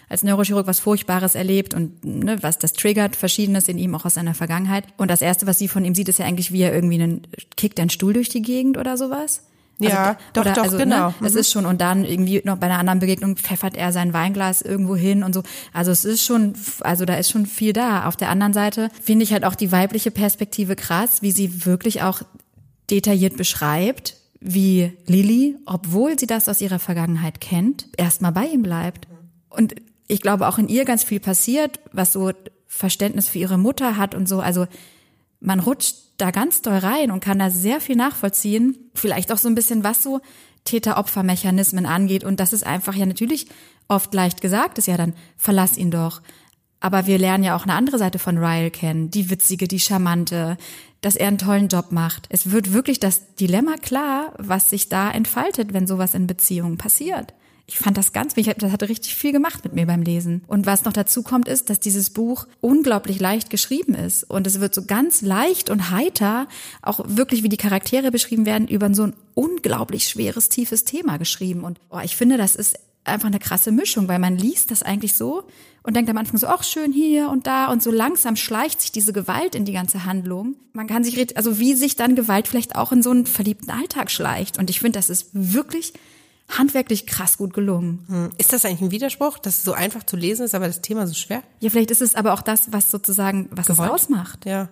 als 0.10 0.24
Neurochirurg 0.24 0.68
was 0.68 0.80
Furchtbares 0.80 1.36
erlebt 1.36 1.74
und 1.74 2.04
ne, 2.04 2.42
was 2.42 2.58
das 2.58 2.74
triggert, 2.74 3.16
Verschiedenes 3.16 3.68
in 3.68 3.78
ihm 3.78 3.96
auch 3.96 4.06
aus 4.06 4.16
seiner 4.16 4.34
Vergangenheit. 4.34 4.86
Und 4.98 5.10
das 5.10 5.22
Erste, 5.22 5.48
was 5.48 5.60
sie 5.60 5.68
von 5.68 5.86
ihm 5.86 5.96
sieht, 5.96 6.10
ist 6.10 6.20
ja 6.20 6.26
eigentlich, 6.26 6.52
wie 6.52 6.62
er 6.62 6.74
irgendwie 6.74 7.02
einen, 7.02 7.22
kickt 7.56 7.80
einen 7.80 7.92
Stuhl 7.92 8.14
durch 8.14 8.30
die 8.30 8.42
Gegend 8.42 8.78
oder 8.78 8.98
sowas. 8.98 9.44
Also, 9.82 9.96
Ja, 9.96 10.18
doch, 10.34 10.44
doch, 10.44 10.64
also, 10.64 10.78
genau. 10.78 11.10
Ne, 11.10 11.16
das 11.22 11.36
ist 11.36 11.52
schon, 11.52 11.66
und 11.66 11.80
dann 11.80 12.04
irgendwie 12.04 12.42
noch 12.44 12.58
bei 12.58 12.66
einer 12.66 12.80
anderen 12.80 13.00
Begegnung 13.00 13.38
pfeffert 13.38 13.78
er 13.78 13.92
sein 13.92 14.12
Weinglas 14.12 14.62
irgendwo 14.62 14.96
hin 14.96 15.24
und 15.24 15.34
so. 15.34 15.44
Also 15.72 15.92
es 15.92 16.04
ist 16.04 16.26
schon, 16.26 16.54
also 16.82 17.06
da 17.06 17.16
ist 17.16 17.30
schon 17.30 17.46
viel 17.46 17.72
da. 17.72 18.06
Auf 18.06 18.18
der 18.18 18.30
anderen 18.30 18.54
Seite 18.54 18.90
finde 19.02 19.24
ich 19.24 19.32
halt 19.32 19.46
auch 19.46 19.56
die 19.56 19.72
weibliche 19.72 20.12
Perspektive 20.12 20.76
krass, 20.76 21.22
wie 21.22 21.32
sie 21.32 21.66
wirklich 21.66 22.02
auch 22.02 22.22
detailliert 22.90 23.38
beschreibt, 23.38 24.18
wie 24.42 24.92
Lilly, 25.06 25.56
obwohl 25.66 26.18
sie 26.20 26.28
das 26.28 26.50
aus 26.50 26.62
ihrer 26.62 26.80
Vergangenheit 26.80 27.40
kennt, 27.40 27.88
erstmal 27.98 28.32
bei 28.32 28.48
ihm 28.48 28.64
bleibt. 28.64 29.08
Und 29.50 29.76
ich 30.10 30.22
glaube, 30.22 30.48
auch 30.48 30.58
in 30.58 30.68
ihr 30.68 30.84
ganz 30.86 31.04
viel 31.04 31.20
passiert, 31.20 31.80
was 31.94 32.12
so 32.12 32.32
Verständnis 32.68 33.30
für 33.30 33.38
ihre 33.38 33.58
Mutter 33.58 33.96
hat 33.96 34.16
und 34.16 34.28
so. 34.28 34.42
Also 34.42 34.68
man 35.40 35.60
rutscht 35.60 35.96
da 36.18 36.32
ganz 36.32 36.62
doll 36.62 36.80
rein 36.80 37.12
und 37.12 37.22
kann 37.22 37.40
da 37.40 37.50
sehr 37.50 37.80
viel 37.80 37.96
nachvollziehen. 37.96 38.76
Vielleicht 38.96 39.32
auch 39.32 39.38
so 39.38 39.48
ein 39.48 39.56
bisschen, 39.56 39.84
was 39.84 40.04
so 40.04 40.20
Täter-Opfer-Mechanismen 40.66 41.86
angeht. 41.86 42.24
Und 42.24 42.40
das 42.40 42.54
ist 42.54 42.66
einfach 42.66 42.96
ja 42.96 43.06
natürlich 43.06 43.48
oft 43.88 44.14
leicht 44.14 44.42
gesagt, 44.42 44.80
ist 44.80 44.88
ja 44.88 44.98
dann, 44.98 45.14
verlass 45.38 45.78
ihn 45.78 45.92
doch. 45.92 46.22
Aber 46.80 47.06
wir 47.06 47.20
lernen 47.20 47.44
ja 47.44 47.56
auch 47.56 47.64
eine 47.64 47.74
andere 47.74 48.00
Seite 48.00 48.18
von 48.18 48.38
Ryle 48.40 48.72
kennen. 48.72 49.12
Die 49.12 49.30
witzige, 49.30 49.68
die 49.68 49.80
charmante, 49.80 50.58
dass 51.02 51.16
er 51.16 51.28
einen 51.28 51.38
tollen 51.38 51.68
Job 51.68 51.92
macht. 51.92 52.26
Es 52.30 52.52
wird 52.52 52.74
wirklich 52.74 53.00
das 53.00 53.36
Dilemma 53.36 53.76
klar, 53.76 54.34
was 54.40 54.72
sich 54.72 54.90
da 54.90 55.12
entfaltet, 55.12 55.74
wenn 55.74 55.86
sowas 55.86 56.16
in 56.16 56.26
Beziehungen 56.26 56.78
passiert. 56.78 57.34
Ich 57.70 57.78
fand 57.78 57.98
das 57.98 58.14
ganz, 58.14 58.36
ich, 58.36 58.48
das 58.48 58.72
hatte 58.72 58.90
richtig 58.90 59.14
viel 59.14 59.32
gemacht 59.32 59.64
mit 59.64 59.74
mir 59.74 59.86
beim 59.86 60.02
Lesen. 60.02 60.44
Und 60.48 60.66
was 60.66 60.86
noch 60.86 60.92
dazu 60.92 61.22
kommt, 61.22 61.48
ist, 61.48 61.70
dass 61.70 61.80
dieses 61.80 62.10
Buch 62.10 62.48
unglaublich 62.62 63.20
leicht 63.20 63.52
geschrieben 63.52 63.94
ist. 63.94 64.24
Und 64.24 64.48
es 64.48 64.60
wird 64.60 64.74
so 64.74 64.86
ganz 64.86 65.22
leicht 65.22 65.70
und 65.70 65.92
heiter, 65.92 66.48
auch 66.82 67.00
wirklich 67.06 67.44
wie 67.44 67.50
die 67.50 67.58
Charaktere 67.58 68.10
beschrieben 68.10 68.48
werden, 68.48 68.68
über 68.68 68.92
so 68.96 69.04
ein 69.04 69.14
unglaublich 69.36 70.08
schweres, 70.08 70.50
tiefes 70.50 70.84
Thema 70.84 71.18
geschrieben. 71.18 71.64
Und 71.64 71.80
oh, 71.92 72.00
ich 72.04 72.16
finde, 72.16 72.38
das 72.38 72.56
ist 72.56 72.80
einfach 73.04 73.28
eine 73.28 73.38
krasse 73.38 73.72
Mischung, 73.72 74.08
weil 74.08 74.18
man 74.18 74.36
liest 74.36 74.72
das 74.72 74.82
eigentlich 74.82 75.14
so 75.14 75.44
und 75.84 75.96
denkt 75.96 76.10
am 76.10 76.18
Anfang 76.18 76.40
so, 76.40 76.48
ach 76.48 76.64
schön 76.64 76.92
hier 76.92 77.30
und 77.30 77.46
da 77.46 77.72
und 77.72 77.84
so 77.84 77.92
langsam 77.92 78.36
schleicht 78.36 78.82
sich 78.82 78.92
diese 78.92 79.14
Gewalt 79.14 79.54
in 79.54 79.66
die 79.66 79.74
ganze 79.74 80.06
Handlung. 80.06 80.56
Man 80.74 80.88
kann 80.88 81.04
sich, 81.04 81.38
also 81.38 81.60
wie 81.60 81.76
sich 81.76 81.96
dann 81.96 82.16
Gewalt 82.16 82.48
vielleicht 82.48 82.76
auch 82.76 82.92
in 82.92 83.04
so 83.04 83.12
einen 83.12 83.28
verliebten 83.28 83.70
Alltag 83.70 84.10
schleicht. 84.10 84.58
Und 84.58 84.72
ich 84.72 84.80
finde, 84.80 84.98
das 84.98 85.12
ist 85.12 85.30
wirklich 85.34 85.94
handwerklich 86.50 87.06
krass 87.06 87.38
gut 87.38 87.54
gelungen. 87.54 88.06
Hm. 88.08 88.30
Ist 88.38 88.54
das 88.54 88.66
eigentlich 88.66 88.82
ein 88.82 88.92
Widerspruch, 88.92 89.38
dass 89.38 89.58
es 89.58 89.64
so 89.64 89.74
einfach 89.74 90.04
zu 90.04 90.18
lesen 90.18 90.44
ist, 90.44 90.56
aber 90.56 90.68
das 90.68 90.82
Thema 90.82 91.08
so 91.08 91.14
schwer? 91.14 91.44
Ja, 91.60 91.70
vielleicht 91.70 91.92
ist 91.92 92.02
es 92.02 92.16
aber 92.16 92.34
auch 92.34 92.42
das, 92.42 92.72
was 92.72 92.92
sozusagen, 92.92 93.48
was 93.52 93.68
Gewollt? 93.68 93.90
es 93.90 93.94
ausmacht. 93.94 94.46
Ja. 94.46 94.70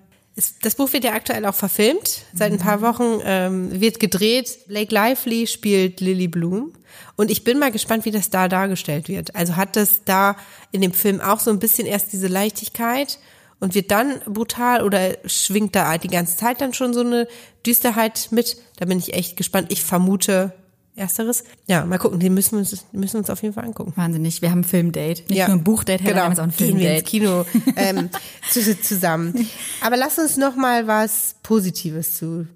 Das 0.61 0.75
Buch 0.75 0.93
wird 0.93 1.03
ja 1.03 1.13
aktuell 1.13 1.45
auch 1.47 1.55
verfilmt. 1.55 2.21
Seit 2.33 2.51
ein 2.51 2.59
paar 2.59 2.81
Wochen 2.81 3.21
ähm, 3.23 3.81
wird 3.81 3.99
gedreht. 3.99 4.67
Blake 4.67 4.93
Lively 4.93 5.47
spielt 5.47 5.99
Lily 5.99 6.27
Bloom. 6.27 6.73
Und 7.15 7.31
ich 7.31 7.43
bin 7.43 7.57
mal 7.57 7.71
gespannt, 7.71 8.05
wie 8.05 8.11
das 8.11 8.29
da 8.29 8.47
dargestellt 8.47 9.07
wird. 9.07 9.35
Also 9.35 9.55
hat 9.55 9.75
das 9.75 10.03
da 10.03 10.35
in 10.71 10.81
dem 10.81 10.93
Film 10.93 11.21
auch 11.21 11.39
so 11.39 11.49
ein 11.49 11.57
bisschen 11.57 11.87
erst 11.87 12.13
diese 12.13 12.27
Leichtigkeit 12.27 13.17
und 13.59 13.73
wird 13.73 13.89
dann 13.89 14.21
brutal 14.27 14.83
oder 14.83 15.17
schwingt 15.25 15.75
da 15.75 15.97
die 15.97 16.07
ganze 16.07 16.37
Zeit 16.37 16.61
dann 16.61 16.73
schon 16.73 16.93
so 16.93 16.99
eine 16.99 17.27
Düsterheit 17.65 18.27
mit? 18.29 18.57
Da 18.77 18.85
bin 18.85 18.99
ich 18.99 19.15
echt 19.15 19.37
gespannt. 19.37 19.71
Ich 19.71 19.83
vermute 19.83 20.53
ersteres. 20.97 21.43
Ja, 21.67 21.85
mal 21.85 21.97
gucken. 21.97 22.19
Den 22.19 22.33
müssen 22.33 22.53
wir 22.53 22.59
uns, 22.59 22.85
müssen 22.91 23.17
uns 23.17 23.29
auf 23.29 23.41
jeden 23.41 23.53
Fall 23.53 23.65
angucken. 23.65 23.93
Wahnsinnig. 23.95 24.41
Wir 24.41 24.51
haben 24.51 24.61
ein 24.61 24.63
Filmdate. 24.63 25.23
Nicht 25.29 25.47
nur 25.47 25.57
ein 25.57 25.63
Buchdate, 25.63 26.03
Hella, 26.03 26.15
wir 26.15 26.23
haben 26.23 26.31
jetzt 26.31 26.39
auch 26.39 26.43
ein 26.43 26.53
Gehen 26.55 26.79
wir 26.79 26.97
ins 26.97 27.09
Filmdate. 27.09 27.45
Kino 27.55 27.71
ähm, 27.75 28.09
zu, 28.49 28.81
zusammen. 28.81 29.47
Aber 29.81 29.97
lass 29.97 30.17
uns 30.17 30.37
noch 30.37 30.55
mal 30.55 30.87
was 30.87 31.35
Positives 31.43 32.13
zu 32.13 32.47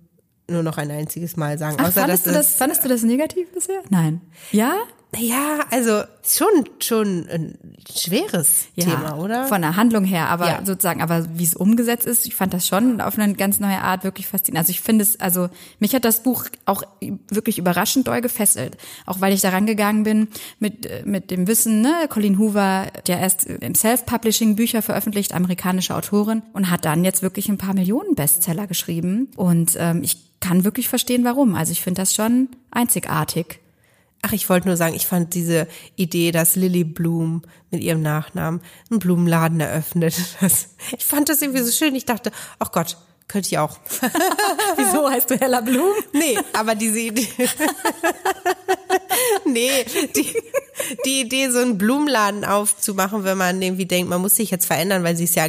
nur 0.48 0.64
noch 0.64 0.78
ein 0.78 0.92
einziges 0.92 1.38
Mal 1.38 1.58
sagen. 1.58 1.78
Ach, 1.80 1.88
Außer 1.88 2.02
fandest, 2.02 2.28
du 2.28 2.32
das, 2.32 2.56
fandest 2.56 2.84
du 2.84 2.90
das 2.90 3.04
negativ 3.04 3.52
bisher? 3.54 3.82
Nein. 3.90 4.22
Ja? 4.52 4.74
Ja, 5.18 5.60
also 5.72 6.04
schon 6.24 6.48
schon 6.80 7.28
ein 7.30 7.58
schweres 7.94 8.68
Ja, 8.76 8.86
Thema, 8.86 9.18
oder? 9.18 9.46
Von 9.48 9.62
der 9.62 9.76
Handlung 9.76 10.06
her, 10.06 10.30
aber 10.30 10.48
Ja. 10.48 10.66
sozusagen, 10.66 11.02
aber 11.02 11.26
wie 11.38 11.44
es 11.44 11.56
umgesetzt 11.56 12.06
ist, 12.06 12.26
ich 12.26 12.36
fand 12.36 12.54
das 12.54 12.68
schon 12.68 13.02
auf 13.02 13.18
eine 13.18 13.34
ganz 13.34 13.60
neue 13.60 13.82
Art 13.82 14.04
wirklich 14.04 14.28
faszinierend. 14.28 14.60
Also 14.66 14.72
ich 14.72 14.82
finde 14.82 15.04
es, 15.04 15.20
also 15.20 15.50
mich 15.80 15.94
hat 15.96 16.06
das 16.06 16.24
Buch 16.24 16.46
auch 16.66 16.84
wirklich 17.30 17.58
überraschend 17.58 18.08
doll 18.08 18.22
gefesselt. 18.22 18.78
Auch 19.06 19.20
weil 19.20 19.34
ich 19.34 19.42
da 19.42 19.50
rangegangen 19.50 20.04
bin 20.04 20.28
mit, 20.60 21.06
mit 21.06 21.30
dem 21.32 21.48
Wissen, 21.48 21.82
ne, 21.82 21.92
Colleen 22.08 22.38
Hoover, 22.40 22.88
der 23.08 23.20
erst 23.20 23.46
im 23.46 23.76
Self-Publishing 23.76 24.56
Bücher 24.56 24.82
veröffentlicht, 24.82 25.34
amerikanische 25.34 25.96
Autorin, 25.96 26.42
und 26.54 26.70
hat 26.70 26.86
dann 26.86 27.04
jetzt 27.04 27.22
wirklich 27.22 27.50
ein 27.50 27.58
paar 27.58 27.74
Millionen 27.74 28.16
Bestseller 28.16 28.68
geschrieben. 28.68 29.30
Und 29.36 29.76
ähm, 29.78 30.04
ich 30.04 30.18
kann 30.40 30.64
wirklich 30.64 30.88
verstehen, 30.88 31.24
warum. 31.26 31.56
Also 31.56 31.72
ich 31.72 31.82
finde 31.82 32.02
das 32.02 32.16
schon 32.16 32.48
einzigartig. 32.72 33.60
Ach, 34.24 34.34
ich 34.34 34.50
wollte 34.50 34.68
nur 34.68 34.78
sagen, 34.78 34.96
ich 34.96 35.08
fand 35.08 35.34
diese 35.34 35.68
Idee, 35.96 36.32
dass 36.32 36.56
Lily 36.56 36.84
Bloom 36.84 37.42
mit 37.72 37.82
ihrem 37.82 38.02
Nachnamen 38.02 38.62
einen 38.90 39.00
Blumenladen 39.00 39.60
eröffnet. 39.60 40.16
Das, 40.42 40.76
ich 40.98 41.06
fand 41.06 41.30
das 41.30 41.42
irgendwie 41.42 41.62
so 41.62 41.72
schön. 41.72 41.96
Ich 41.96 42.06
dachte, 42.06 42.32
ach 42.60 42.72
Gott, 42.72 42.98
könnte 43.32 43.48
ich 43.48 43.58
auch. 43.58 43.78
Wieso 44.76 45.10
heißt 45.10 45.30
du 45.30 45.40
Hella 45.40 45.62
Blum? 45.62 45.94
Nee, 46.12 46.38
aber 46.52 46.76
diese 46.76 47.00
Idee. 47.00 47.30
nee, 49.46 49.86
die, 50.16 50.36
die 51.06 51.22
Idee, 51.22 51.50
so 51.50 51.60
einen 51.60 51.78
Blumenladen 51.78 52.44
aufzumachen, 52.44 53.24
wenn 53.24 53.38
man 53.38 53.62
irgendwie 53.62 53.86
denkt, 53.86 54.10
man 54.10 54.20
muss 54.20 54.36
sich 54.36 54.52
jetzt 54.52 54.66
verändern, 54.66 55.06
weil 55.06 55.16
sie 55.16 55.24
ist 55.24 55.36
ja, 55.36 55.46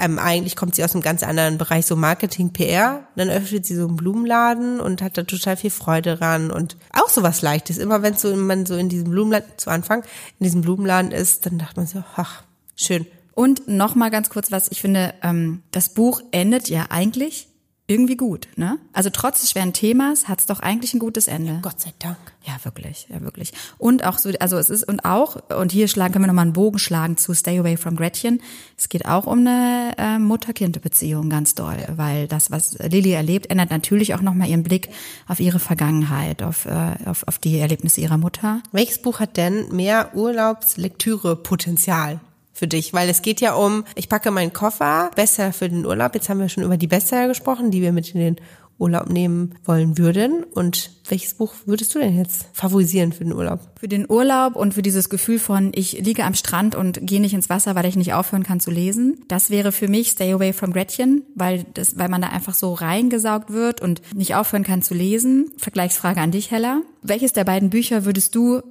ähm, 0.00 0.18
eigentlich 0.18 0.56
kommt 0.56 0.74
sie 0.74 0.82
aus 0.82 0.94
einem 0.94 1.02
ganz 1.02 1.22
anderen 1.22 1.58
Bereich, 1.58 1.84
so 1.84 1.96
Marketing, 1.96 2.54
PR. 2.54 3.06
Dann 3.14 3.28
öffnet 3.28 3.66
sie 3.66 3.76
so 3.76 3.86
einen 3.86 3.96
Blumenladen 3.96 4.80
und 4.80 5.02
hat 5.02 5.18
da 5.18 5.22
total 5.22 5.58
viel 5.58 5.70
Freude 5.70 6.16
dran 6.16 6.50
und 6.50 6.78
auch 6.92 7.10
so 7.10 7.22
was 7.22 7.42
Leichtes. 7.42 7.76
Immer 7.76 8.00
wenn 8.00 8.16
so, 8.16 8.34
man 8.36 8.64
so 8.64 8.76
in 8.76 8.88
diesem 8.88 9.10
Blumenladen, 9.10 9.50
zu 9.58 9.68
Anfang, 9.68 10.02
in 10.40 10.44
diesem 10.44 10.62
Blumenladen 10.62 11.12
ist, 11.12 11.44
dann 11.44 11.58
dachte 11.58 11.76
man 11.76 11.86
so, 11.86 12.02
ach, 12.16 12.42
schön. 12.74 13.06
Und 13.38 13.68
noch 13.68 13.94
mal 13.94 14.10
ganz 14.10 14.30
kurz 14.30 14.50
was, 14.50 14.68
ich 14.72 14.80
finde, 14.80 15.14
ähm, 15.22 15.62
das 15.70 15.94
Buch 15.94 16.22
endet 16.32 16.68
ja 16.68 16.86
eigentlich 16.90 17.46
irgendwie 17.86 18.16
gut, 18.16 18.48
ne? 18.56 18.80
Also 18.92 19.10
trotz 19.10 19.42
des 19.42 19.52
schweren 19.52 19.72
Themas 19.72 20.26
hat 20.26 20.40
es 20.40 20.46
doch 20.46 20.58
eigentlich 20.58 20.92
ein 20.92 20.98
gutes 20.98 21.28
Ende. 21.28 21.60
Gott 21.62 21.78
sei 21.78 21.92
Dank. 22.00 22.16
Ja, 22.44 22.54
wirklich, 22.64 23.06
ja, 23.08 23.20
wirklich. 23.20 23.52
Und 23.78 24.04
auch 24.04 24.18
so, 24.18 24.30
also 24.40 24.58
es 24.58 24.70
ist, 24.70 24.82
und 24.82 25.04
auch, 25.04 25.36
und 25.56 25.70
hier 25.70 25.86
schlagen, 25.86 26.14
können 26.14 26.24
wir 26.24 26.26
nochmal 26.26 26.46
einen 26.46 26.52
Bogen 26.52 26.80
schlagen 26.80 27.16
zu 27.16 27.32
Stay 27.32 27.60
Away 27.60 27.76
from 27.76 27.94
Gretchen. 27.94 28.42
Es 28.76 28.88
geht 28.88 29.06
auch 29.06 29.28
um 29.28 29.46
eine 29.46 29.92
äh, 29.98 30.18
Mutter-Kind-Beziehung 30.18 31.30
ganz 31.30 31.54
doll, 31.54 31.76
weil 31.94 32.26
das, 32.26 32.50
was 32.50 32.76
Lilly 32.80 33.12
erlebt, 33.12 33.50
ändert 33.50 33.70
natürlich 33.70 34.16
auch 34.16 34.20
nochmal 34.20 34.48
ihren 34.48 34.64
Blick 34.64 34.88
auf 35.28 35.38
ihre 35.38 35.60
Vergangenheit, 35.60 36.42
auf, 36.42 36.66
äh, 36.66 36.96
auf, 37.06 37.22
auf 37.28 37.38
die 37.38 37.60
Erlebnisse 37.60 38.00
ihrer 38.00 38.18
Mutter. 38.18 38.64
Welches 38.72 39.00
Buch 39.00 39.20
hat 39.20 39.36
denn 39.36 39.68
mehr 39.68 40.16
Urlaubslektüre-Potenzial 40.16 42.18
für 42.58 42.68
dich? 42.68 42.92
Weil 42.92 43.08
es 43.08 43.22
geht 43.22 43.40
ja 43.40 43.54
um, 43.54 43.84
ich 43.94 44.08
packe 44.08 44.30
meinen 44.30 44.52
Koffer, 44.52 45.10
Bestseller 45.14 45.52
für 45.52 45.68
den 45.68 45.86
Urlaub. 45.86 46.14
Jetzt 46.14 46.28
haben 46.28 46.40
wir 46.40 46.48
schon 46.48 46.64
über 46.64 46.76
die 46.76 46.86
Bestseller 46.86 47.28
gesprochen, 47.28 47.70
die 47.70 47.82
wir 47.82 47.92
mit 47.92 48.14
in 48.14 48.20
den 48.20 48.36
Urlaub 48.78 49.10
nehmen 49.10 49.54
wollen 49.64 49.98
würden. 49.98 50.44
Und 50.44 50.90
welches 51.08 51.34
Buch 51.34 51.54
würdest 51.66 51.94
du 51.94 51.98
denn 51.98 52.16
jetzt 52.16 52.46
favorisieren 52.52 53.12
für 53.12 53.24
den 53.24 53.32
Urlaub? 53.32 53.60
Für 53.78 53.88
den 53.88 54.08
Urlaub 54.08 54.56
und 54.56 54.74
für 54.74 54.82
dieses 54.82 55.10
Gefühl 55.10 55.38
von, 55.38 55.72
ich 55.74 55.92
liege 56.00 56.24
am 56.24 56.34
Strand 56.34 56.74
und 56.74 57.00
gehe 57.02 57.20
nicht 57.20 57.34
ins 57.34 57.50
Wasser, 57.50 57.74
weil 57.74 57.86
ich 57.86 57.96
nicht 57.96 58.14
aufhören 58.14 58.44
kann 58.44 58.60
zu 58.60 58.70
lesen. 58.70 59.24
Das 59.28 59.50
wäre 59.50 59.72
für 59.72 59.88
mich 59.88 60.10
Stay 60.10 60.32
Away 60.32 60.52
from 60.52 60.72
Gretchen, 60.72 61.24
weil 61.34 61.64
das, 61.74 61.98
weil 61.98 62.08
man 62.08 62.22
da 62.22 62.28
einfach 62.28 62.54
so 62.54 62.72
reingesaugt 62.72 63.52
wird 63.52 63.80
und 63.80 64.00
nicht 64.14 64.34
aufhören 64.34 64.64
kann 64.64 64.82
zu 64.82 64.94
lesen. 64.94 65.50
Vergleichsfrage 65.56 66.20
an 66.20 66.30
dich, 66.30 66.50
Hella. 66.50 66.82
Welches 67.02 67.32
der 67.32 67.44
beiden 67.44 67.70
Bücher 67.70 68.04
würdest 68.04 68.34
du 68.34 68.62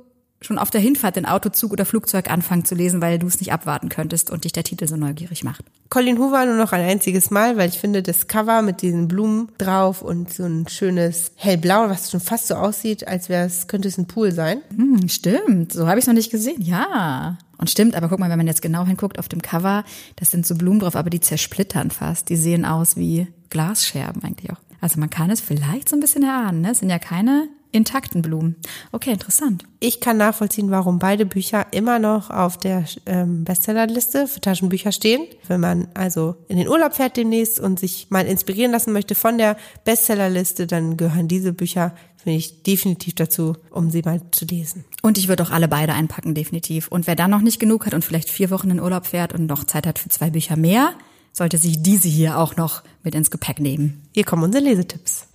schon 0.41 0.60
auf 0.60 0.69
der 0.69 0.82
Hinfahrt 0.82 1.17
in 1.17 1.26
Auto, 1.26 1.50
Zug 1.50 1.71
oder 1.71 1.86
Flugzeug 1.86 2.30
anfangen 2.30 2.63
zu 2.63 2.76
lesen, 2.76 3.02
weil 3.02 3.19
du 3.19 3.28
es 3.28 3.39
nicht 3.39 3.52
abwarten 3.52 3.89
könntest 3.89 4.30
und 4.30 4.43
dich 4.43 4.52
der 4.52 4.63
Titel 4.63 4.88
so 4.88 4.95
neugierig 4.95 5.43
macht? 5.43 5.65
Colin 5.89 6.19
Hoover 6.19 6.45
nur 6.45 6.56
noch 6.58 6.73
ein 6.73 6.82
einziges 6.82 7.32
Mal, 7.32 7.58
weil 7.58 7.69
ich 7.69 7.80
finde, 7.80 8.04
das 8.04 8.28
Cover 8.28 8.62
mit 8.62 8.82
diesen 8.82 9.08
Blumen 9.08 9.50
drauf 9.58 10.02
und 10.02 10.32
so 10.32 10.43
ein 10.43 10.67
schönes 10.67 11.32
hellblau, 11.36 11.89
was 11.89 12.12
schon 12.12 12.19
fast 12.19 12.47
so 12.47 12.56
aussieht, 12.56 13.08
als 13.08 13.30
wäre 13.30 13.45
es, 13.45 13.67
könnte 13.67 13.88
es 13.88 13.97
ein 13.97 14.08
Pool 14.08 14.32
sein. 14.32 14.62
Hm, 14.76 15.10
stimmt, 15.10 15.73
so 15.73 15.88
habe 15.88 15.97
ich 15.97 16.04
es 16.04 16.08
noch 16.08 16.13
nicht 16.13 16.32
gesehen. 16.32 16.62
Ja. 16.62 17.38
Und 17.58 17.71
stimmt, 17.71 17.95
aber 17.95 18.08
guck 18.08 18.19
mal, 18.19 18.30
wenn 18.30 18.38
man 18.38 18.47
jetzt 18.47 18.62
genau 18.62 18.86
hinguckt 18.86 19.17
auf 19.17 19.30
dem 19.30 19.41
Cover, 19.41 19.84
das 20.15 20.30
sind 20.30 20.45
so 20.45 20.56
Blumen 20.56 20.80
drauf, 20.80 20.95
aber 20.95 21.10
die 21.10 21.19
zersplittern 21.19 21.89
fast. 21.89 22.30
Die 22.30 22.36
sehen 22.36 22.65
aus 22.65 22.97
wie 22.97 23.28
Glasscherben 23.50 24.23
eigentlich 24.23 24.52
auch. 24.52 24.60
Also 24.80 25.00
man 25.00 25.10
kann 25.10 25.32
es 25.32 25.41
vielleicht 25.41 25.89
so 25.89 25.95
ein 25.95 26.00
bisschen 26.00 26.23
erahnen, 26.23 26.62
ne? 26.62 26.71
Es 26.71 26.80
sind 26.80 26.89
ja 26.89 27.00
keine 27.00 27.47
intakten 27.72 28.22
Blumen. 28.22 28.56
Okay, 28.92 29.12
interessant. 29.12 29.64
Ich 29.80 30.00
kann 30.00 30.18
nachvollziehen, 30.18 30.72
warum 30.72 31.00
beide 31.00 31.26
Bücher 31.26 31.68
immer 31.72 32.00
noch 32.00 32.30
auf 32.30 32.58
der 32.58 32.86
ähm, 33.06 33.44
Bestsellerliste 33.44 34.28
für 34.28 34.42
Taschenbücher 34.42 34.92
stehen. 34.92 35.28
Wenn 35.48 35.60
man 35.60 35.88
also 35.94 36.36
in 36.48 36.58
den 36.58 36.68
Urlaub 36.68 36.96
fährt 36.96 37.18
demnächst 37.18 37.60
und 37.60 37.80
sich 37.80 38.08
mal 38.10 38.26
inspirieren 38.26 38.72
lassen 38.72 38.94
möchte 38.94 39.16
von 39.16 39.38
der 39.38 39.58
Bestsellerliste, 39.84 40.68
dann 40.68 40.98
gehören 40.98 41.28
diese 41.28 41.54
Bücher, 41.54 41.94
finde 42.18 42.38
ich, 42.40 42.64
definitiv 42.64 43.16
dazu, 43.16 43.56
um 43.70 43.92
sie 43.92 44.02
mal 44.02 44.22
zu 44.32 44.46
lesen. 44.46 44.86
Und 45.02 45.18
ich 45.18 45.28
würde 45.28 45.44
auch 45.44 45.52
alle 45.52 45.68
beide 45.68 45.94
einpacken, 45.94 46.34
definitiv. 46.34 46.88
Und 46.88 47.06
wer 47.06 47.16
dann 47.16 47.32
noch 47.32 47.42
nicht 47.42 47.60
genug 47.60 47.86
hat 47.86 47.94
und 47.94 48.04
vielleicht 48.04 48.30
vier 48.30 48.50
Wochen 48.50 48.72
in 48.72 48.80
Urlaub 48.80 49.06
fährt 49.06 49.34
und 49.34 49.46
noch 49.46 49.64
Zeit 49.66 49.86
hat 49.86 50.00
für 50.00 50.10
zwei 50.10 50.30
Bücher 50.30 50.56
mehr, 50.56 50.94
sollte 51.34 51.60
sich 51.60 51.84
diese 51.84 52.08
hier 52.08 52.40
auch 52.40 52.56
noch 52.56 52.82
mit 53.04 53.14
ins 53.14 53.30
Gepäck 53.30 53.60
nehmen. 53.60 54.02
Hier 54.14 54.24
kommen 54.24 54.44
unsere 54.44 54.64
Lesetipps. 54.64 55.28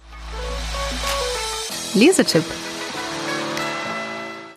Lesetipp. 1.95 2.45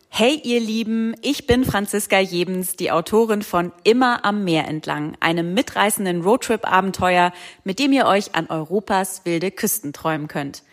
Hey 0.08 0.40
ihr 0.42 0.62
Lieben, 0.62 1.14
ich 1.22 1.46
bin 1.48 1.66
Franziska 1.66 2.18
Jebens, 2.18 2.78
die 2.78 2.92
Autorin 2.92 3.42
von 3.42 3.74
Immer 3.84 4.24
am 4.24 4.46
Meer 4.46 4.70
entlang, 4.70 5.18
einem 5.20 5.54
mitreißenden 5.54 6.22
Roadtrip-Abenteuer, 6.22 7.34
mit 7.66 7.80
dem 7.80 7.92
ihr 7.92 8.06
euch 8.06 8.36
an 8.36 8.48
Europas 8.48 9.26
wilde 9.26 9.52
Küsten 9.52 9.92
träumen 9.92 10.30
könnt. 10.30 10.64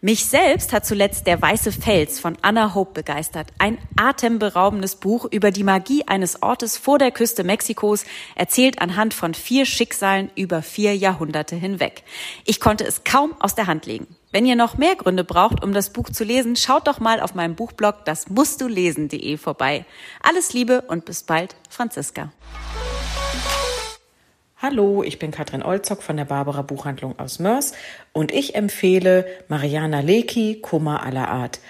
Mich 0.00 0.26
selbst 0.26 0.72
hat 0.72 0.86
zuletzt 0.86 1.26
Der 1.26 1.42
weiße 1.42 1.72
Fels 1.72 2.20
von 2.20 2.38
Anna 2.42 2.72
Hope 2.76 2.92
begeistert. 2.92 3.48
Ein 3.58 3.78
atemberaubendes 3.96 4.94
Buch 4.94 5.26
über 5.28 5.50
die 5.50 5.64
Magie 5.64 6.04
eines 6.06 6.40
Ortes 6.40 6.76
vor 6.76 6.98
der 6.98 7.10
Küste 7.10 7.42
Mexikos, 7.42 8.04
erzählt 8.36 8.80
anhand 8.80 9.12
von 9.12 9.34
vier 9.34 9.66
Schicksalen 9.66 10.30
über 10.36 10.62
vier 10.62 10.96
Jahrhunderte 10.96 11.56
hinweg. 11.56 12.04
Ich 12.44 12.60
konnte 12.60 12.84
es 12.84 13.02
kaum 13.02 13.34
aus 13.40 13.56
der 13.56 13.66
Hand 13.66 13.86
legen. 13.86 14.06
Wenn 14.32 14.46
ihr 14.46 14.56
noch 14.56 14.78
mehr 14.78 14.96
Gründe 14.96 15.24
braucht, 15.24 15.62
um 15.62 15.74
das 15.74 15.90
Buch 15.90 16.08
zu 16.08 16.24
lesen, 16.24 16.56
schaut 16.56 16.88
doch 16.88 17.00
mal 17.00 17.20
auf 17.20 17.34
meinem 17.34 17.54
Buchblog 17.54 18.06
das 18.06 18.30
musst 18.30 18.62
du 18.62 18.66
lesen.de 18.66 19.36
vorbei. 19.36 19.84
Alles 20.22 20.54
Liebe 20.54 20.80
und 20.88 21.04
bis 21.04 21.22
bald, 21.22 21.54
Franziska. 21.68 22.32
Hallo, 24.56 25.02
ich 25.02 25.18
bin 25.18 25.32
Katrin 25.32 25.62
Olzock 25.62 26.02
von 26.02 26.16
der 26.16 26.24
Barbara 26.24 26.62
Buchhandlung 26.62 27.18
aus 27.18 27.40
Mörs 27.40 27.72
und 28.12 28.32
ich 28.32 28.54
empfehle 28.54 29.26
Mariana 29.48 30.00
Leki 30.00 30.60
Kummer 30.62 31.02
aller 31.02 31.28
Art. 31.28 31.60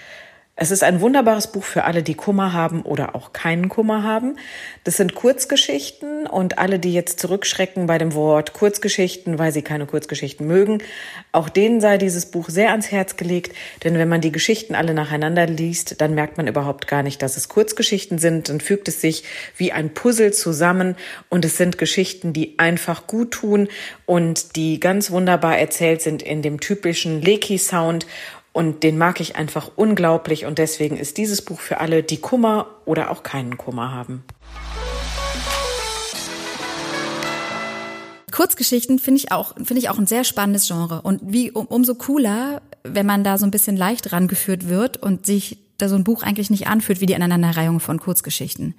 Es 0.55 0.69
ist 0.69 0.83
ein 0.83 1.01
wunderbares 1.01 1.47
Buch 1.47 1.63
für 1.63 1.83
alle, 1.83 2.03
die 2.03 2.13
Kummer 2.13 2.53
haben 2.53 2.83
oder 2.83 3.15
auch 3.15 3.33
keinen 3.33 3.69
Kummer 3.69 4.03
haben. 4.03 4.37
Das 4.83 4.97
sind 4.97 5.15
Kurzgeschichten 5.15 6.27
und 6.27 6.59
alle, 6.59 6.77
die 6.77 6.93
jetzt 6.93 7.19
zurückschrecken 7.19 7.87
bei 7.87 7.97
dem 7.97 8.13
Wort 8.13 8.53
Kurzgeschichten, 8.53 9.39
weil 9.39 9.51
sie 9.51 9.63
keine 9.63 9.87
Kurzgeschichten 9.87 10.45
mögen, 10.45 10.83
auch 11.31 11.49
denen 11.49 11.81
sei 11.81 11.97
dieses 11.97 12.27
Buch 12.27 12.49
sehr 12.49 12.69
ans 12.69 12.91
Herz 12.91 13.17
gelegt, 13.17 13.55
denn 13.83 13.97
wenn 13.97 14.07
man 14.07 14.21
die 14.21 14.31
Geschichten 14.31 14.75
alle 14.75 14.93
nacheinander 14.93 15.47
liest, 15.47 15.99
dann 16.01 16.13
merkt 16.13 16.37
man 16.37 16.45
überhaupt 16.45 16.85
gar 16.85 17.01
nicht, 17.01 17.23
dass 17.23 17.35
es 17.35 17.49
Kurzgeschichten 17.49 18.19
sind, 18.19 18.49
dann 18.49 18.61
fügt 18.61 18.87
es 18.87 19.01
sich 19.01 19.23
wie 19.57 19.71
ein 19.71 19.95
Puzzle 19.95 20.33
zusammen 20.33 20.95
und 21.29 21.45
es 21.45 21.57
sind 21.57 21.79
Geschichten, 21.79 22.31
die 22.31 22.59
einfach 22.59 23.07
gut 23.07 23.31
tun 23.31 23.69
und 24.05 24.55
die 24.55 24.79
ganz 24.79 25.09
wunderbar 25.09 25.57
erzählt 25.57 26.03
sind 26.03 26.21
in 26.21 26.43
dem 26.43 26.59
typischen 26.59 27.23
Leki-Sound 27.23 28.05
und 28.53 28.83
den 28.83 28.97
mag 28.97 29.19
ich 29.19 29.35
einfach 29.35 29.71
unglaublich 29.75 30.45
und 30.45 30.59
deswegen 30.59 30.95
ist 30.95 31.17
dieses 31.17 31.41
Buch 31.41 31.59
für 31.59 31.79
alle, 31.79 32.03
die 32.03 32.17
Kummer 32.17 32.67
oder 32.85 33.11
auch 33.11 33.23
keinen 33.23 33.57
Kummer 33.57 33.91
haben. 33.91 34.23
Kurzgeschichten 38.31 38.97
finde 38.97 39.19
ich 39.19 39.31
auch 39.31 39.53
finde 39.57 39.77
ich 39.77 39.89
auch 39.89 39.99
ein 39.99 40.07
sehr 40.07 40.23
spannendes 40.23 40.67
Genre 40.67 41.01
und 41.01 41.21
wie 41.23 41.51
um, 41.51 41.67
umso 41.67 41.93
cooler, 41.93 42.61
wenn 42.83 43.05
man 43.05 43.23
da 43.23 43.37
so 43.37 43.45
ein 43.45 43.51
bisschen 43.51 43.77
leicht 43.77 44.11
rangeführt 44.11 44.67
wird 44.69 44.97
und 44.97 45.25
sich 45.25 45.59
da 45.77 45.87
so 45.87 45.95
ein 45.95 46.03
Buch 46.03 46.23
eigentlich 46.23 46.49
nicht 46.49 46.67
anfühlt 46.67 46.99
wie 46.99 47.05
die 47.05 47.15
Aneinanderreihung 47.15 47.79
von 47.79 47.99
Kurzgeschichten. 47.99 48.73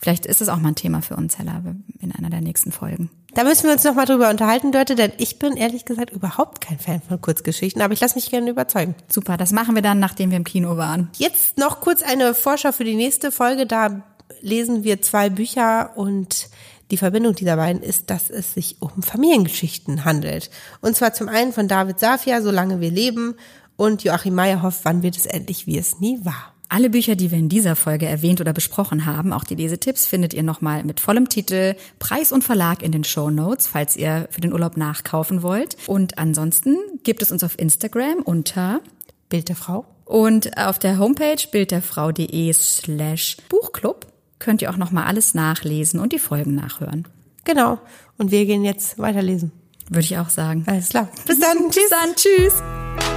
Vielleicht 0.00 0.24
ist 0.24 0.40
es 0.40 0.48
auch 0.48 0.56
mal 0.56 0.68
ein 0.68 0.74
Thema 0.74 1.02
für 1.02 1.14
uns, 1.14 1.38
Hella, 1.38 1.62
in 2.00 2.12
einer 2.12 2.30
der 2.30 2.40
nächsten 2.40 2.72
Folgen. 2.72 3.10
Da 3.34 3.44
müssen 3.44 3.64
wir 3.64 3.72
uns 3.72 3.84
noch 3.84 3.94
mal 3.94 4.06
drüber 4.06 4.30
unterhalten, 4.30 4.72
Leute, 4.72 4.94
denn 4.94 5.12
ich 5.18 5.38
bin 5.38 5.56
ehrlich 5.56 5.84
gesagt 5.84 6.10
überhaupt 6.10 6.62
kein 6.62 6.78
Fan 6.78 7.02
von 7.02 7.20
Kurzgeschichten, 7.20 7.82
aber 7.82 7.92
ich 7.92 8.00
lasse 8.00 8.14
mich 8.14 8.30
gerne 8.30 8.50
überzeugen. 8.50 8.94
Super, 9.08 9.36
das 9.36 9.52
machen 9.52 9.74
wir 9.74 9.82
dann, 9.82 10.00
nachdem 10.00 10.30
wir 10.30 10.38
im 10.38 10.44
Kino 10.44 10.78
waren. 10.78 11.10
Jetzt 11.18 11.58
noch 11.58 11.80
kurz 11.80 12.02
eine 12.02 12.34
Vorschau 12.34 12.72
für 12.72 12.84
die 12.84 12.96
nächste 12.96 13.30
Folge. 13.30 13.66
Da 13.66 14.02
lesen 14.40 14.84
wir 14.84 15.02
zwei 15.02 15.28
Bücher 15.28 15.92
und 15.96 16.48
die 16.90 16.96
Verbindung 16.96 17.34
dieser 17.34 17.56
beiden 17.56 17.82
ist, 17.82 18.10
dass 18.10 18.30
es 18.30 18.54
sich 18.54 18.80
um 18.80 19.02
Familiengeschichten 19.02 20.04
handelt. 20.04 20.50
Und 20.80 20.96
zwar 20.96 21.12
zum 21.12 21.28
einen 21.28 21.52
von 21.52 21.68
David 21.68 22.00
Safia, 22.00 22.40
Solange 22.42 22.80
wir 22.80 22.90
leben, 22.90 23.36
und 23.76 24.02
Joachim 24.02 24.34
Meyerhoff, 24.34 24.80
Wann 24.84 25.02
wird 25.02 25.16
es 25.16 25.26
endlich, 25.26 25.66
wie 25.66 25.78
es 25.78 26.00
nie 26.00 26.24
war. 26.24 26.54
Alle 26.72 26.88
Bücher, 26.88 27.16
die 27.16 27.32
wir 27.32 27.38
in 27.38 27.48
dieser 27.48 27.74
Folge 27.74 28.06
erwähnt 28.06 28.40
oder 28.40 28.52
besprochen 28.52 29.04
haben, 29.04 29.32
auch 29.32 29.42
die 29.42 29.56
Lesetipps, 29.56 30.06
findet 30.06 30.32
ihr 30.32 30.44
nochmal 30.44 30.84
mit 30.84 31.00
vollem 31.00 31.28
Titel, 31.28 31.74
Preis 31.98 32.30
und 32.30 32.44
Verlag 32.44 32.84
in 32.84 32.92
den 32.92 33.02
Show 33.02 33.28
Notes, 33.28 33.66
falls 33.66 33.96
ihr 33.96 34.28
für 34.30 34.40
den 34.40 34.52
Urlaub 34.52 34.76
nachkaufen 34.76 35.42
wollt. 35.42 35.76
Und 35.88 36.18
ansonsten 36.18 36.76
gibt 37.02 37.22
es 37.22 37.32
uns 37.32 37.42
auf 37.42 37.58
Instagram 37.58 38.20
unter 38.22 38.80
Bild 39.28 39.48
der 39.48 39.56
Frau. 39.56 39.84
Und 40.04 40.56
auf 40.56 40.78
der 40.78 40.98
Homepage 40.98 41.42
bildderfrau.de 41.50 42.52
slash 42.52 43.38
Buchclub 43.48 44.06
könnt 44.38 44.62
ihr 44.62 44.70
auch 44.70 44.76
nochmal 44.76 45.06
alles 45.06 45.34
nachlesen 45.34 45.98
und 45.98 46.12
die 46.12 46.20
Folgen 46.20 46.54
nachhören. 46.54 47.08
Genau. 47.44 47.80
Und 48.16 48.30
wir 48.30 48.46
gehen 48.46 48.62
jetzt 48.62 48.96
weiterlesen. 48.96 49.50
Würde 49.88 50.04
ich 50.04 50.18
auch 50.18 50.28
sagen. 50.28 50.62
Alles 50.68 50.90
klar. 50.90 51.08
Bis 51.26 51.40
dann. 51.40 51.58
Tschüss. 51.68 51.74
Bis 51.74 51.90
dann. 51.90 52.14
Tschüss. 52.14 53.09